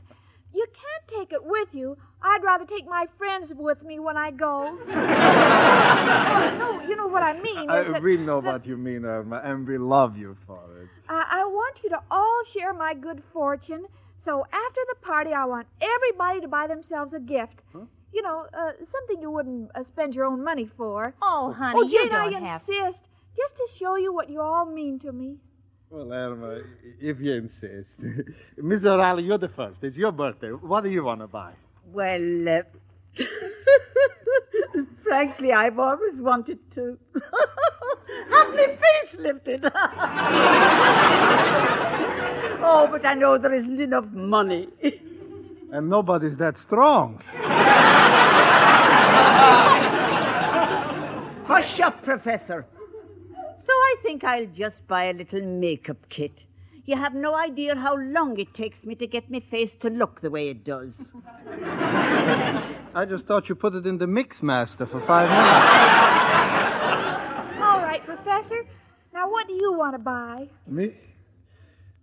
You 0.56 0.66
can't 0.82 1.20
take 1.20 1.32
it 1.32 1.44
with 1.44 1.68
you. 1.72 1.98
I'd 2.22 2.42
rather 2.42 2.64
take 2.64 2.88
my 2.88 3.06
friends 3.18 3.52
with 3.54 3.82
me 3.82 3.98
when 3.98 4.16
I 4.16 4.30
go. 4.30 4.54
oh, 4.70 4.84
no, 6.58 6.80
you 6.88 6.96
know 6.96 7.08
what 7.08 7.22
I 7.22 7.38
mean. 7.40 7.68
I, 7.68 7.82
is 7.82 7.92
that- 7.92 8.02
we 8.02 8.16
know 8.16 8.40
that- 8.40 8.52
what 8.52 8.66
you 8.66 8.78
mean, 8.78 9.04
Irma, 9.04 9.42
and 9.44 9.68
we 9.68 9.76
love 9.76 10.16
you 10.16 10.34
for 10.46 10.58
it. 10.80 10.88
I, 11.08 11.40
I 11.40 11.44
want 11.44 11.76
you 11.84 11.90
to 11.90 12.00
all 12.10 12.40
share 12.54 12.72
my 12.72 12.94
good 12.94 13.22
fortune. 13.34 13.84
So 14.24 14.44
after 14.50 14.80
the 14.88 14.96
party, 15.02 15.32
I 15.32 15.44
want 15.44 15.66
everybody 15.80 16.40
to 16.40 16.48
buy 16.48 16.66
themselves 16.66 17.12
a 17.12 17.20
gift. 17.20 17.60
You 18.12 18.22
know, 18.22 18.46
uh, 18.52 18.72
something 18.90 19.20
you 19.20 19.30
wouldn't 19.30 19.70
uh, 19.74 19.84
spend 19.84 20.14
your 20.14 20.24
own 20.24 20.42
money 20.42 20.68
for. 20.76 21.12
Oh, 21.20 21.52
honey, 21.52 21.78
oh, 21.78 21.82
you 21.86 22.00
Jane, 22.00 22.08
don't 22.08 22.34
I 22.34 22.40
have. 22.40 22.62
insist, 22.62 23.02
just 23.36 23.56
to 23.56 23.66
show 23.78 23.96
you 23.96 24.12
what 24.14 24.30
you 24.30 24.40
all 24.40 24.64
mean 24.64 24.98
to 25.00 25.12
me. 25.12 25.36
Well, 25.90 26.12
Irma, 26.12 26.60
if 27.00 27.20
you 27.20 27.34
insist. 27.34 27.96
Miss 28.56 28.84
O'Reilly, 28.84 29.22
you're 29.22 29.38
the 29.38 29.48
first. 29.48 29.78
It's 29.82 29.96
your 29.96 30.10
birthday. 30.12 30.48
What 30.50 30.82
do 30.82 30.90
you 30.90 31.04
want 31.04 31.20
to 31.20 31.28
buy? 31.28 31.52
Well, 31.92 32.48
uh, 32.48 32.62
frankly, 35.04 35.52
I've 35.52 35.78
always 35.78 36.20
wanted 36.20 36.58
to 36.72 36.98
have 37.14 38.48
my 38.50 38.66
face 38.66 39.14
lifted. 39.20 39.64
oh, 42.62 42.88
but 42.90 43.06
I 43.06 43.14
know 43.14 43.38
there 43.38 43.54
isn't 43.54 43.80
enough 43.80 44.06
money. 44.12 44.68
And 45.70 45.88
nobody's 45.88 46.36
that 46.38 46.58
strong. 46.58 47.22
Hush 51.46 51.80
up, 51.80 52.02
Professor. 52.02 52.66
So 53.96 54.00
I 54.00 54.02
think 54.02 54.24
I'll 54.24 54.46
just 54.46 54.86
buy 54.88 55.04
a 55.04 55.12
little 55.12 55.42
makeup 55.42 55.98
kit. 56.08 56.32
You 56.84 56.96
have 56.96 57.14
no 57.14 57.34
idea 57.34 57.74
how 57.74 57.96
long 57.96 58.38
it 58.38 58.54
takes 58.54 58.84
me 58.84 58.94
to 58.96 59.06
get 59.06 59.30
my 59.30 59.40
face 59.50 59.70
to 59.80 59.88
look 59.90 60.20
the 60.20 60.30
way 60.30 60.48
it 60.50 60.64
does. 60.64 60.92
I 62.94 63.04
just 63.08 63.26
thought 63.26 63.48
you 63.48 63.54
put 63.54 63.74
it 63.74 63.86
in 63.86 63.98
the 63.98 64.06
mix 64.06 64.42
master 64.42 64.86
for 64.86 65.00
five 65.06 65.28
minutes. 65.28 65.66
All 67.60 67.80
right, 67.80 68.04
Professor. 68.04 68.64
Now, 69.12 69.30
what 69.30 69.46
do 69.48 69.54
you 69.54 69.72
want 69.76 69.94
to 69.94 69.98
buy? 69.98 70.48
Me? 70.66 70.92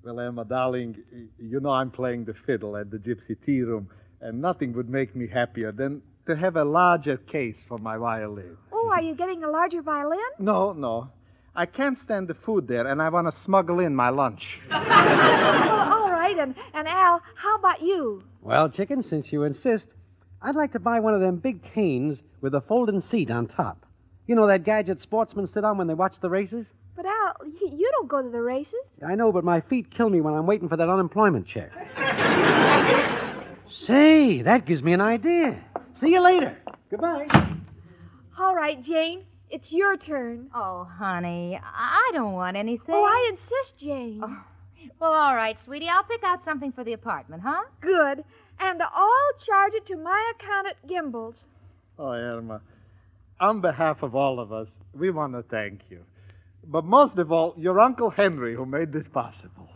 Well, 0.03 0.19
Emma, 0.19 0.43
darling, 0.45 0.97
you 1.39 1.60
know 1.60 1.69
I'm 1.69 1.91
playing 1.91 2.25
the 2.25 2.34
fiddle 2.45 2.75
at 2.75 2.91
the 2.91 2.97
Gypsy 2.97 3.38
Tea 3.45 3.62
Room, 3.62 3.89
and 4.19 4.41
nothing 4.41 4.73
would 4.73 4.89
make 4.89 5.15
me 5.15 5.27
happier 5.27 5.71
than 5.71 6.01
to 6.27 6.36
have 6.36 6.58
a 6.58 6.63
larger 6.63 7.17
case 7.17 7.56
for 7.67 7.77
my 7.77 7.97
violin. 7.97 8.58
Oh, 8.71 8.89
are 8.89 9.01
you 9.01 9.15
getting 9.15 9.43
a 9.43 9.49
larger 9.49 9.82
violin? 9.82 10.19
No, 10.39 10.73
no. 10.73 11.10
I 11.56 11.68
can't 11.68 12.00
stand 12.00 12.28
the 12.28 12.34
food 12.34 12.68
there, 12.68 12.88
and 12.88 13.02
I 13.02 13.10
want 13.10 13.34
to 13.34 13.42
smuggle 13.42 13.80
in 13.80 13.96
my 13.96 14.10
lunch. 14.10 14.60
well, 14.70 14.80
all 14.82 16.12
right. 16.12 16.36
And, 16.38 16.56
and 16.74 16.88
Al, 16.88 17.22
how 17.36 17.58
about 17.58 17.82
you? 17.82 18.24
Well, 18.42 18.70
chicken, 18.70 19.04
since 19.04 19.32
you 19.32 19.44
insist, 19.44 19.88
I'd 20.42 20.56
like 20.56 20.74
to 20.74 20.80
buy 20.80 21.00
one 21.00 21.13
of 21.13 21.22
them 21.22 21.38
big 21.38 21.62
canes 21.74 22.20
with 22.42 22.56
a 22.56 22.62
folding 22.62 23.02
seat 23.02 23.30
on 23.30 23.48
top. 23.48 23.86
You 24.26 24.36
know 24.36 24.48
that 24.48 24.63
gadget 24.63 25.00
sportsmen 25.02 25.48
sit 25.48 25.63
on 25.63 25.78
when 25.78 25.88
they 25.88 25.94
watch 25.94 26.16
the 26.22 26.30
races? 26.30 26.66
But 26.96 27.06
Al, 27.06 27.46
you 27.46 27.89
don't 27.92 28.08
go 28.08 28.22
to 28.22 28.30
the 28.30 28.42
races. 28.42 28.74
I 29.06 29.16
know, 29.16 29.32
but 29.32 29.44
my 29.44 29.62
feet 29.62 29.92
kill 29.92 30.10
me 30.10 30.22
when 30.22 30.34
I'm 30.34 30.46
waiting 30.48 30.70
for 30.70 30.78
that 30.78 30.89
unemployment 30.89 31.48
check. 31.48 31.72
Say, 33.72 34.42
that 34.44 34.66
gives 34.66 34.82
me 34.82 34.94
an 34.94 35.02
idea. 35.02 35.63
See 35.96 36.10
you 36.10 36.22
later. 36.22 36.58
Goodbye. 36.89 37.28
All 38.39 38.56
right, 38.56 38.84
Jane. 38.84 39.24
It's 39.54 39.72
your 39.72 39.98
turn. 39.98 40.50
Oh, 40.56 40.89
honey, 40.98 41.60
I 41.63 42.10
I 42.10 42.12
don't 42.12 42.34
want 42.34 42.58
anything. 42.58 42.96
Oh, 42.96 43.04
I 43.04 43.30
insist, 43.32 43.78
Jane. 43.80 44.20
Oh, 44.24 44.44
well, 45.00 45.13
all 45.13 45.36
right, 45.36 45.56
sweetie. 45.63 45.88
I'll 45.88 46.04
pick 46.04 46.24
out 46.24 46.44
something 46.44 46.72
for 46.72 46.84
the 46.84 46.94
apartment, 46.94 47.44
huh? 47.46 47.62
Good. 47.80 48.24
And 48.60 48.82
I'll 48.82 49.46
charge 49.46 49.74
it 49.76 49.86
to 49.88 49.96
my 49.96 50.34
account 50.36 50.68
at 50.70 50.88
Gimbel's. 50.89 51.46
Oh, 52.00 52.10
Irma, 52.13 52.62
on 53.39 53.62
behalf 53.62 54.02
of 54.02 54.16
all 54.16 54.39
of 54.39 54.52
us, 54.52 54.70
we 54.92 55.12
want 55.12 55.34
to 55.34 55.44
thank 55.44 55.82
you. 55.88 56.00
But 56.66 56.84
most 56.84 57.20
of 57.20 57.32
all, 57.32 57.54
your 57.56 57.80
Uncle 57.80 58.10
Henry, 58.10 58.56
who 58.56 58.66
made 58.66 58.92
this 58.92 59.06
possible. 59.13 59.70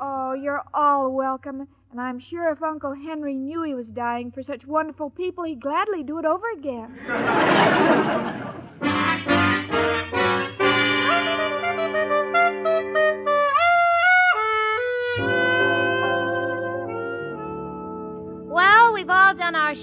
Oh, 0.00 0.34
you're 0.34 0.62
all 0.72 1.10
welcome. 1.10 1.66
And 1.90 2.00
I'm 2.00 2.20
sure 2.20 2.52
if 2.52 2.62
Uncle 2.62 2.94
Henry 2.94 3.34
knew 3.34 3.64
he 3.64 3.74
was 3.74 3.86
dying 3.88 4.30
for 4.30 4.44
such 4.44 4.64
wonderful 4.64 5.10
people, 5.10 5.42
he'd 5.42 5.60
gladly 5.60 6.04
do 6.04 6.20
it 6.20 6.24
over 6.24 6.48
again. 6.52 6.98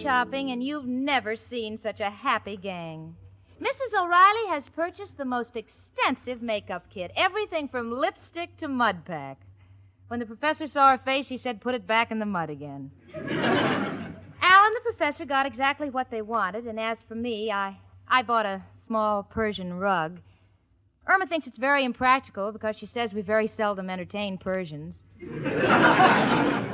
shopping, 0.02 0.52
and 0.52 0.64
you've 0.64 0.86
never 0.86 1.36
seen 1.36 1.78
such 1.78 2.00
a 2.00 2.10
happy 2.10 2.58
gang. 2.58 3.16
Mrs. 3.62 4.00
O'Reilly 4.00 4.48
has 4.50 4.64
purchased 4.76 5.18
the 5.18 5.26
most 5.26 5.58
extensive 5.58 6.42
makeup 6.42 6.86
kit, 6.90 7.12
everything 7.16 7.68
from 7.68 7.92
lipstick 7.92 8.56
to 8.58 8.68
mud 8.68 9.04
pack. 9.06 9.38
When 10.08 10.20
the 10.20 10.26
professor 10.26 10.68
saw 10.68 10.92
her 10.92 10.98
face, 10.98 11.28
he 11.28 11.38
said, 11.38 11.62
put 11.62 11.76
it 11.76 11.86
back 11.86 12.12
in 12.12 12.20
the 12.20 12.26
mud 12.26 12.50
again. 12.50 12.92
Al 13.16 14.66
and 14.66 14.76
the 14.76 14.82
professor 14.84 15.26
got 15.26 15.46
exactly 15.46 15.90
what 15.90 16.10
they 16.10 16.22
wanted, 16.22 16.66
and 16.66 16.80
as 16.80 16.98
for 17.08 17.16
me, 17.16 17.52
I, 17.52 17.78
I 18.08 18.24
bought 18.24 18.46
a 18.46 18.64
small 18.88 19.24
Persian 19.24 19.74
rug. 19.74 20.20
Irma 21.08 21.28
thinks 21.28 21.48
it's 21.48 21.58
very 21.58 21.84
impractical 21.84 22.52
because 22.52 22.78
she 22.78 22.86
says 22.86 23.14
we 23.14 23.22
very 23.22 23.48
seldom 23.48 23.90
entertain 23.90 24.38
Persians. 24.38 24.96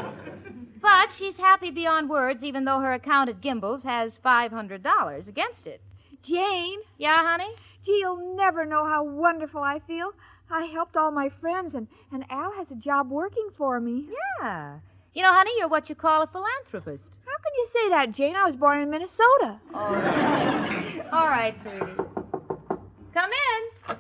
But 0.86 1.10
she's 1.18 1.36
happy 1.38 1.72
beyond 1.72 2.10
words, 2.12 2.44
even 2.44 2.64
though 2.64 2.80
her 2.80 2.94
account 2.94 3.28
at 3.28 3.42
Gimbel's 3.42 3.82
has 3.82 4.20
$500 4.24 5.28
against 5.28 5.66
it. 5.66 5.82
Jane, 6.22 6.80
Yeah, 7.00 7.24
honey? 7.26 7.50
gee, 7.84 7.98
you'll 8.02 8.36
never 8.36 8.66
know 8.66 8.86
how 8.86 9.04
wonderful 9.04 9.62
I 9.64 9.80
feel. 9.88 10.12
I 10.52 10.66
helped 10.72 10.96
all 10.96 11.10
my 11.10 11.30
friends, 11.42 11.74
and, 11.74 11.88
and 12.12 12.24
Al 12.30 12.52
has 12.54 12.68
a 12.70 12.76
job 12.76 13.10
working 13.10 13.48
for 13.58 13.80
me. 13.80 14.10
Yeah. 14.42 14.78
You 15.16 15.24
know, 15.24 15.34
honey, 15.34 15.50
you're 15.58 15.68
what 15.68 15.90
you 15.90 15.96
call 15.96 16.22
a 16.22 16.28
philanthropist. 16.28 17.10
How 17.26 17.36
can 17.44 17.54
you 17.58 17.68
say 17.74 17.90
that, 17.90 18.12
Jane? 18.12 18.36
I 18.36 18.46
was 18.46 18.56
born 18.56 18.82
in 18.82 18.92
Minnesota. 18.92 19.60
Oh. 19.74 21.10
All 21.12 21.28
right, 21.28 21.56
sweetie. 21.64 21.80
Come 23.12 23.32
in. 23.32 23.96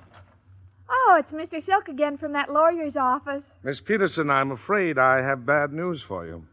Oh, 0.87 1.17
it's 1.19 1.31
Mr. 1.31 1.63
Silk 1.65 1.87
again 1.87 2.19
from 2.19 2.33
that 2.33 2.51
lawyer's 2.53 2.95
office. 2.95 3.43
Miss 3.63 3.81
Peterson, 3.81 4.29
I'm 4.29 4.51
afraid 4.51 4.99
I 4.99 5.23
have 5.23 5.47
bad 5.47 5.73
news 5.73 6.03
for 6.07 6.27
you. 6.27 6.43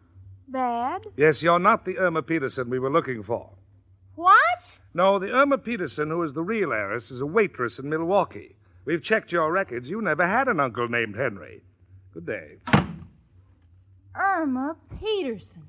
Bad? 0.53 1.07
Yes, 1.17 1.43
you're 1.43 1.59
not 1.59 1.85
the 1.85 1.99
Irma 1.99 2.23
Peterson 2.23 2.69
we 2.69 2.79
were 2.79 2.91
looking 2.91 3.23
for. 3.23 3.51
What? 4.15 4.39
No, 4.95 5.19
the 5.19 5.31
Irma 5.31 5.59
Peterson 5.59 6.11
who 6.11 6.23
is 6.23 6.33
the 6.35 6.43
real 6.43 6.73
heiress 6.73 7.11
is 7.11 7.21
a 7.21 7.27
waitress 7.27 7.79
in 7.79 7.89
Milwaukee. 7.89 8.55
We've 8.85 9.03
checked 9.03 9.33
your 9.33 9.51
records. 9.51 9.89
You 9.89 10.03
never 10.03 10.27
had 10.27 10.49
an 10.49 10.61
uncle 10.61 10.89
named 10.89 11.17
Henry. 11.17 11.63
Good 12.13 12.27
day. 12.27 12.57
Irma 14.15 14.77
Peterson. 15.01 15.63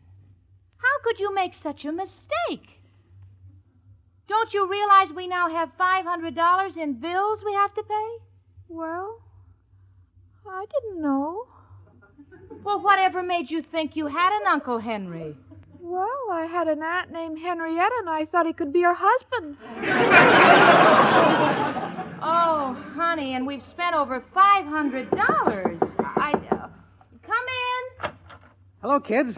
How 0.78 1.04
could 1.04 1.19
you 1.19 1.34
make 1.34 1.54
such 1.54 1.86
a 1.86 1.91
mistake? 1.91 2.67
Don't 4.28 4.54
you 4.54 4.69
realize 4.69 5.12
we 5.15 5.28
now 5.28 5.50
have 5.50 5.69
$500 5.80 6.78
in 6.78 6.93
bills 6.96 7.43
we 7.46 7.54
have 7.54 7.74
to 7.76 7.84
pay? 7.84 8.17
Well, 8.67 9.22
I 10.46 10.65
didn't 10.65 11.02
know. 11.02 11.46
Well, 12.63 12.82
whatever 12.82 13.21
made 13.23 13.49
you 13.52 13.62
think 13.62 13.95
you 13.95 14.08
had 14.08 14.39
an 14.41 14.47
Uncle 14.47 14.80
Henry? 14.80 15.36
Well, 15.80 16.08
I 16.32 16.45
had 16.45 16.67
an 16.67 16.82
aunt 16.82 17.12
named 17.12 17.39
Henrietta, 17.39 17.95
and 17.99 18.10
I 18.10 18.26
thought 18.26 18.45
he 18.45 18.54
could 18.54 18.71
be 18.73 18.82
her 18.84 18.95
husband. 18.97 19.58
Oh, 22.26 22.73
honey, 22.95 23.34
and 23.36 23.45
we've 23.45 23.65
spent 23.65 23.93
over 23.93 24.23
$500. 24.34 25.10
I. 25.99 26.32
Uh, 26.32 26.67
come 27.21 27.45
in. 28.06 28.12
Hello, 28.82 29.02
kids. 29.02 29.36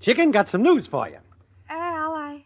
Chicken, 0.00 0.30
got 0.30 0.48
some 0.48 0.62
news 0.62 0.86
for 0.86 1.08
you. 1.08 1.18
Al, 1.68 2.12
I 2.12 2.44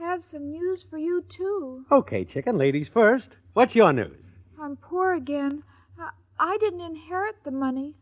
have 0.00 0.24
some 0.28 0.50
news 0.50 0.80
for 0.90 0.98
you, 0.98 1.22
too. 1.36 1.84
Okay, 1.92 2.24
chicken, 2.24 2.58
ladies 2.58 2.88
first. 2.92 3.28
What's 3.52 3.76
your 3.76 3.92
news? 3.92 4.18
I'm 4.60 4.74
poor 4.76 5.14
again. 5.14 5.62
I, 6.00 6.10
I 6.40 6.58
didn't 6.58 6.80
inherit 6.80 7.36
the 7.44 7.52
money. 7.52 7.94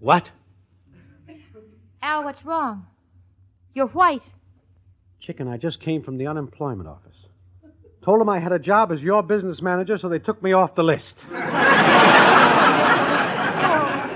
What? 0.00 0.24
Al, 2.02 2.24
what's 2.24 2.44
wrong? 2.44 2.86
You're 3.74 3.88
white. 3.88 4.22
Chicken, 5.20 5.48
I 5.48 5.56
just 5.56 5.80
came 5.80 6.02
from 6.02 6.16
the 6.18 6.26
unemployment 6.26 6.88
office. 6.88 7.16
Told 8.04 8.20
them 8.20 8.28
I 8.28 8.38
had 8.38 8.52
a 8.52 8.58
job 8.58 8.92
as 8.92 9.02
your 9.02 9.22
business 9.22 9.60
manager, 9.60 9.98
so 9.98 10.08
they 10.08 10.20
took 10.20 10.42
me 10.42 10.52
off 10.52 10.74
the 10.74 10.82
list. 10.82 11.14
Oh, 11.30 11.34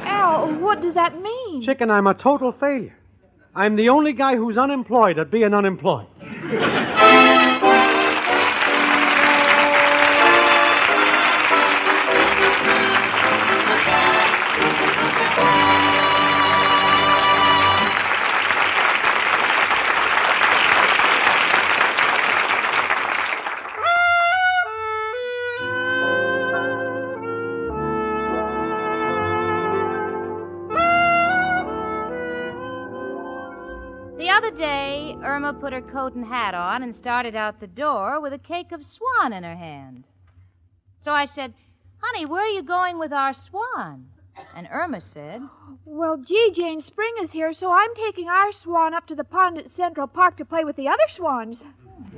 Al, 0.06 0.54
what 0.60 0.80
does 0.80 0.94
that 0.94 1.20
mean? 1.20 1.62
Chicken, 1.64 1.90
I'm 1.90 2.06
a 2.06 2.14
total 2.14 2.52
failure. 2.52 2.96
I'm 3.54 3.76
the 3.76 3.90
only 3.90 4.14
guy 4.14 4.36
who's 4.36 4.56
unemployed 4.56 5.18
at 5.18 5.30
being 5.30 5.52
unemployed. 5.52 6.06
Irma 35.32 35.54
put 35.54 35.72
her 35.72 35.80
coat 35.80 36.14
and 36.14 36.26
hat 36.26 36.54
on 36.54 36.82
and 36.82 36.94
started 36.94 37.34
out 37.34 37.58
the 37.58 37.66
door 37.66 38.20
with 38.20 38.34
a 38.34 38.38
cake 38.38 38.70
of 38.70 38.84
swan 38.84 39.32
in 39.32 39.44
her 39.44 39.56
hand. 39.56 40.04
So 41.02 41.10
I 41.10 41.24
said, 41.24 41.54
Honey, 42.02 42.26
where 42.26 42.44
are 42.44 42.50
you 42.50 42.62
going 42.62 42.98
with 42.98 43.14
our 43.14 43.32
swan? 43.32 44.08
And 44.54 44.68
Irma 44.70 45.00
said, 45.00 45.40
Well, 45.86 46.18
gee, 46.18 46.52
Jane, 46.54 46.82
spring 46.82 47.14
is 47.22 47.30
here, 47.30 47.54
so 47.54 47.72
I'm 47.72 47.94
taking 47.94 48.28
our 48.28 48.52
swan 48.52 48.92
up 48.92 49.06
to 49.06 49.14
the 49.14 49.24
pond 49.24 49.56
at 49.56 49.70
Central 49.70 50.06
Park 50.06 50.36
to 50.36 50.44
play 50.44 50.64
with 50.64 50.76
the 50.76 50.88
other 50.88 51.08
swans. 51.08 51.56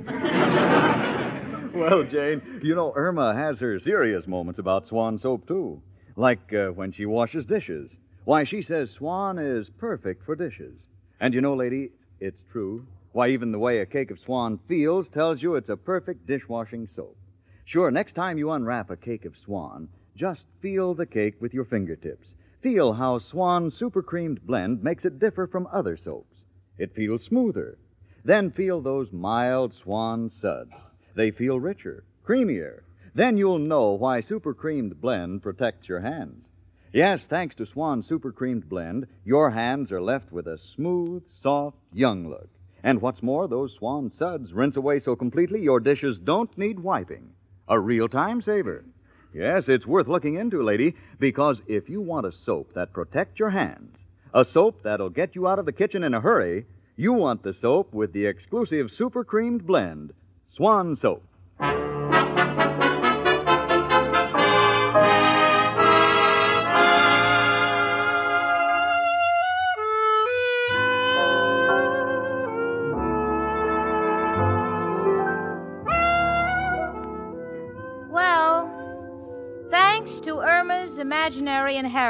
Well, 1.75 2.03
Jane, 2.03 2.61
you 2.63 2.73
know 2.73 2.93
Irma 2.95 3.35
has 3.35 3.59
her 3.59 3.81
serious 3.81 4.25
moments 4.27 4.59
about 4.59 4.87
swan 4.87 5.19
soap, 5.19 5.45
too. 5.45 5.81
Like 6.15 6.53
uh, 6.53 6.67
when 6.67 6.93
she 6.93 7.05
washes 7.05 7.45
dishes. 7.45 7.91
Why, 8.23 8.45
she 8.45 8.61
says 8.61 8.91
swan 8.91 9.37
is 9.39 9.69
perfect 9.77 10.23
for 10.25 10.37
dishes. 10.37 10.73
And 11.19 11.33
you 11.33 11.41
know, 11.41 11.53
lady, 11.53 11.91
it's 12.21 12.41
true. 12.53 12.85
Why, 13.15 13.29
even 13.29 13.53
the 13.53 13.59
way 13.59 13.79
a 13.79 13.85
cake 13.85 14.11
of 14.11 14.19
swan 14.19 14.59
feels 14.67 15.07
tells 15.07 15.41
you 15.41 15.55
it's 15.55 15.69
a 15.69 15.77
perfect 15.77 16.27
dishwashing 16.27 16.85
soap. 16.85 17.15
Sure, 17.63 17.89
next 17.89 18.13
time 18.13 18.37
you 18.37 18.51
unwrap 18.51 18.89
a 18.89 18.97
cake 18.97 19.23
of 19.23 19.37
swan, 19.37 19.87
just 20.17 20.43
feel 20.61 20.93
the 20.93 21.05
cake 21.05 21.35
with 21.39 21.53
your 21.53 21.63
fingertips. 21.63 22.27
Feel 22.61 22.91
how 22.91 23.19
Swan 23.19 23.71
Super 23.71 24.03
Creamed 24.03 24.45
Blend 24.45 24.83
makes 24.83 25.05
it 25.05 25.17
differ 25.17 25.47
from 25.47 25.65
other 25.71 25.95
soaps. 25.95 26.35
It 26.77 26.93
feels 26.93 27.23
smoother. 27.23 27.77
Then 28.25 28.51
feel 28.51 28.81
those 28.81 29.13
mild 29.13 29.73
swan 29.73 30.29
suds. 30.29 30.73
They 31.15 31.31
feel 31.31 31.57
richer, 31.57 32.03
creamier. 32.27 32.81
Then 33.13 33.37
you'll 33.37 33.59
know 33.59 33.93
why 33.93 34.19
Super 34.19 34.53
Creamed 34.53 34.99
Blend 34.99 35.41
protects 35.41 35.87
your 35.87 36.01
hands. 36.01 36.43
Yes, 36.91 37.25
thanks 37.29 37.55
to 37.55 37.65
Swan 37.65 38.03
Super 38.03 38.33
Creamed 38.33 38.67
Blend, 38.67 39.07
your 39.23 39.51
hands 39.51 39.93
are 39.93 40.01
left 40.01 40.33
with 40.33 40.47
a 40.47 40.59
smooth, 40.75 41.23
soft, 41.41 41.77
young 41.93 42.27
look. 42.27 42.49
And 42.85 43.01
what's 43.01 43.23
more, 43.23 43.47
those 43.47 43.73
Swan 43.73 44.11
suds 44.11 44.53
rinse 44.53 44.75
away 44.75 44.99
so 44.99 45.15
completely 45.15 45.59
your 45.59 45.79
dishes 45.79 46.19
don't 46.19 46.55
need 46.55 46.79
wiping. 46.79 47.31
A 47.67 47.79
real 47.79 48.07
time 48.07 48.43
saver. 48.43 48.85
Yes, 49.33 49.67
it's 49.67 49.87
worth 49.87 50.07
looking 50.07 50.35
into, 50.35 50.61
lady, 50.61 50.95
because 51.19 51.59
if 51.65 51.89
you 51.89 51.99
want 51.99 52.27
a 52.27 52.31
soap 52.31 52.75
that 52.75 52.93
protects 52.93 53.39
your 53.39 53.49
hands, 53.49 54.03
a 54.35 54.45
soap 54.45 54.83
that'll 54.83 55.09
get 55.09 55.33
you 55.33 55.47
out 55.47 55.57
of 55.57 55.65
the 55.65 55.71
kitchen 55.71 56.03
in 56.03 56.13
a 56.13 56.21
hurry, 56.21 56.67
you 56.95 57.11
want 57.11 57.41
the 57.41 57.55
soap 57.55 57.91
with 57.91 58.13
the 58.13 58.27
exclusive 58.27 58.91
Super 58.91 59.23
Creamed 59.23 59.65
Blend, 59.65 60.13
Swan 60.55 60.95
Soap. 60.95 61.23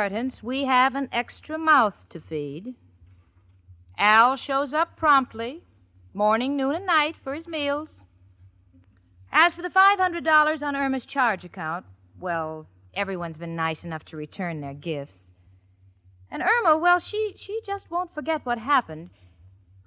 Inheritance, 0.05 0.43
we 0.43 0.65
have 0.65 0.93
an 0.95 1.09
extra 1.11 1.57
mouth 1.57 1.95
to 2.11 2.19
feed. 2.21 2.75
Al 3.97 4.37
shows 4.37 4.73
up 4.73 4.95
promptly, 4.97 5.61
morning, 6.13 6.55
noon, 6.55 6.75
and 6.75 6.85
night 6.85 7.15
for 7.23 7.33
his 7.33 7.47
meals. 7.47 7.89
As 9.31 9.53
for 9.55 9.61
the 9.63 9.69
$500 9.69 10.61
on 10.61 10.75
Irma's 10.75 11.05
charge 11.05 11.43
account, 11.43 11.85
well, 12.19 12.67
everyone's 12.93 13.37
been 13.37 13.55
nice 13.55 13.83
enough 13.83 14.05
to 14.05 14.17
return 14.17 14.61
their 14.61 14.73
gifts. 14.75 15.17
And 16.29 16.43
Irma, 16.43 16.77
well, 16.77 16.99
she, 16.99 17.33
she 17.37 17.59
just 17.65 17.89
won't 17.89 18.13
forget 18.13 18.45
what 18.45 18.57
happened. 18.59 19.09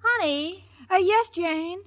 Honey, 0.03 0.65
Uh, 0.91 0.95
yes, 0.97 1.27
Jane. 1.33 1.79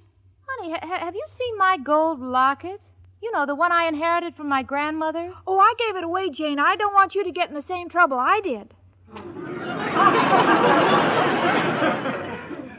honey, 0.47 0.71
ha- 0.73 0.99
have 1.05 1.15
you 1.15 1.25
seen 1.29 1.57
my 1.57 1.77
gold 1.77 2.19
locket? 2.19 2.79
You 3.23 3.31
know, 3.31 3.45
the 3.45 3.55
one 3.55 3.71
I 3.71 3.87
inherited 3.87 4.35
from 4.35 4.49
my 4.49 4.63
grandmother? 4.63 5.31
Oh, 5.47 5.57
I 5.57 5.73
gave 5.79 5.95
it 5.95 6.03
away, 6.03 6.29
Jane. 6.29 6.59
I 6.59 6.75
don't 6.75 6.93
want 6.93 7.15
you 7.15 7.23
to 7.23 7.31
get 7.31 7.47
in 7.47 7.55
the 7.55 7.63
same 7.69 7.87
trouble 7.89 8.17
I 8.19 8.41
did. 8.43 8.73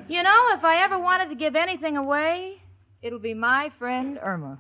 You 0.07 0.23
know, 0.23 0.39
if 0.53 0.63
I 0.63 0.85
ever 0.85 0.99
wanted 0.99 1.31
to 1.31 1.35
give 1.35 1.57
anything 1.57 1.97
away, 1.97 2.61
it'll 3.01 3.19
be 3.19 3.33
my 3.33 3.73
friend 3.79 4.19
Irma. 4.23 4.59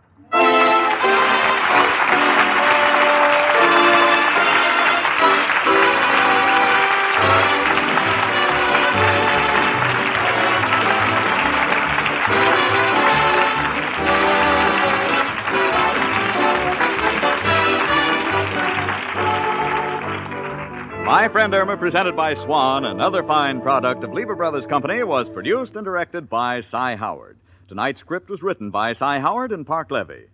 My 21.05 21.29
Friend 21.31 21.53
Irma, 21.53 21.77
presented 21.77 22.17
by 22.17 22.35
Swan, 22.35 22.87
another 22.87 23.23
fine 23.23 23.61
product 23.61 24.03
of 24.05 24.12
Lever 24.14 24.35
Brothers 24.35 24.64
Company, 24.67 25.03
was 25.05 25.29
produced 25.29 25.77
and 25.77 25.85
directed 25.85 26.31
by 26.31 26.62
Cy 26.71 26.97
Howard. 26.97 27.37
Tonight's 27.69 28.01
script 28.01 28.31
was 28.31 28.43
written 28.43 28.71
by 28.71 28.95
Cy 28.95 29.21
Howard 29.21 29.53
and 29.53 29.67
Parke 29.67 29.90
Levy. 29.90 30.25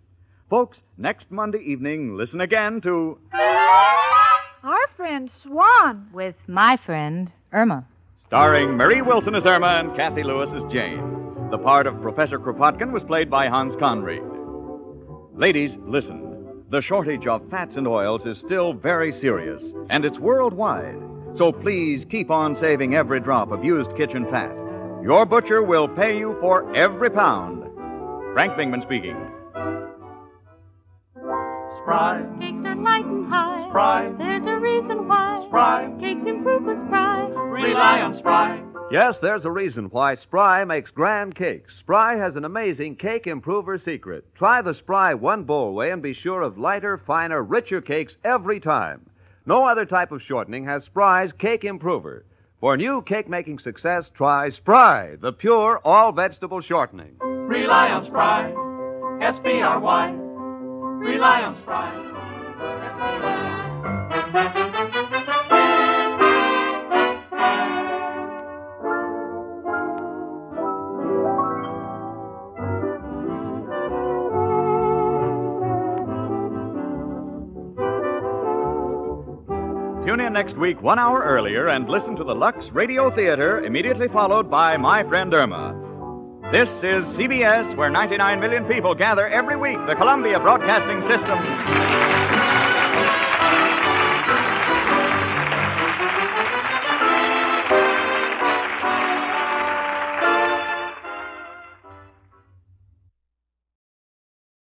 Folks, 0.49 0.79
next 0.97 1.29
Monday 1.29 1.59
evening, 1.59 2.15
listen 2.15 2.39
again 2.39 2.79
to 2.81 3.17
Our 4.63 4.87
friend 4.95 5.29
Swan. 5.43 6.07
With 6.13 6.35
my 6.47 6.77
friend 6.85 7.31
Irma. 7.51 7.85
starring 8.27 8.71
Marie 8.71 9.01
Wilson 9.01 9.35
as 9.35 9.45
Irma 9.45 9.81
and 9.83 9.95
Cathy 9.97 10.23
Lewis 10.23 10.49
as 10.55 10.63
Jane. 10.71 11.49
The 11.51 11.57
part 11.57 11.85
of 11.85 12.01
Professor 12.01 12.39
Kropotkin 12.39 12.93
was 12.93 13.03
played 13.03 13.29
by 13.29 13.47
Hans 13.49 13.75
Conried. 13.77 14.23
Ladies, 15.35 15.71
listen. 15.85 16.30
The 16.71 16.81
shortage 16.81 17.27
of 17.27 17.41
fats 17.49 17.75
and 17.75 17.85
oils 17.85 18.25
is 18.25 18.39
still 18.39 18.71
very 18.71 19.11
serious, 19.11 19.61
and 19.89 20.05
it's 20.05 20.17
worldwide. 20.17 20.95
So 21.37 21.51
please 21.51 22.05
keep 22.09 22.31
on 22.31 22.55
saving 22.55 22.95
every 22.95 23.19
drop 23.19 23.51
of 23.51 23.65
used 23.65 23.93
kitchen 23.97 24.25
fat. 24.31 24.55
Your 25.03 25.25
butcher 25.25 25.61
will 25.63 25.89
pay 25.89 26.17
you 26.17 26.37
for 26.39 26.73
every 26.73 27.09
pound. 27.09 27.63
Frank 28.33 28.53
Bingman 28.53 28.83
speaking. 28.83 29.17
Spry, 31.81 32.23
Cakes 32.39 32.63
are 32.65 32.75
light 32.77 33.05
and 33.05 33.27
high. 33.27 33.67
Spry. 33.67 34.13
There's 34.17 34.43
a 34.47 34.57
reason 34.61 35.09
why. 35.09 35.43
Spry. 35.49 35.93
Cakes 35.99 36.21
improve 36.25 36.63
with 36.63 36.77
Spry. 36.87 37.27
rely 37.27 37.99
on 37.99 38.17
Spry. 38.17 38.70
Yes, 38.91 39.15
there's 39.21 39.45
a 39.45 39.51
reason 39.51 39.85
why 39.85 40.15
Spry 40.15 40.65
makes 40.65 40.91
grand 40.91 41.33
cakes. 41.33 41.73
Spry 41.79 42.17
has 42.17 42.35
an 42.35 42.43
amazing 42.43 42.97
cake 42.97 43.25
improver 43.25 43.79
secret. 43.79 44.25
Try 44.35 44.61
the 44.61 44.73
Spry 44.73 45.13
one 45.13 45.45
bowl 45.45 45.73
way 45.73 45.91
and 45.91 46.01
be 46.01 46.13
sure 46.13 46.41
of 46.41 46.57
lighter, 46.57 46.97
finer, 47.07 47.41
richer 47.41 47.79
cakes 47.79 48.17
every 48.25 48.59
time. 48.59 49.09
No 49.45 49.63
other 49.65 49.85
type 49.85 50.11
of 50.11 50.21
shortening 50.21 50.65
has 50.65 50.83
Spry's 50.83 51.31
cake 51.39 51.63
improver. 51.63 52.25
For 52.59 52.75
new 52.75 53.01
cake 53.03 53.29
making 53.29 53.59
success, 53.59 54.09
try 54.13 54.49
Spry, 54.49 55.15
the 55.21 55.31
pure 55.31 55.79
all 55.85 56.11
vegetable 56.11 56.59
shortening. 56.59 57.15
Rely 57.21 57.91
on 57.91 58.05
Spry. 58.07 58.49
S 59.25 59.39
P 59.41 59.61
R 59.61 59.79
Y. 59.79 60.11
Rely 60.11 61.43
on 61.43 61.61
Spry. 61.63 62.11
In 80.31 80.45
next 80.45 80.57
week, 80.57 80.81
one 80.81 80.97
hour 80.97 81.21
earlier, 81.23 81.67
and 81.67 81.89
listen 81.89 82.15
to 82.15 82.23
the 82.23 82.33
Lux 82.33 82.65
Radio 82.71 83.13
Theater, 83.13 83.63
immediately 83.65 84.07
followed 84.07 84.49
by 84.49 84.77
My 84.77 85.03
Friend 85.03 85.33
Irma. 85.33 85.75
This 86.51 86.69
is 86.69 87.03
CBS, 87.17 87.75
where 87.75 87.89
99 87.89 88.39
million 88.39 88.65
people 88.65 88.95
gather 88.95 89.27
every 89.27 89.57
week, 89.57 89.77
the 89.87 89.95
Columbia 89.95 90.39
Broadcasting 90.39 91.01
System. 91.01 92.30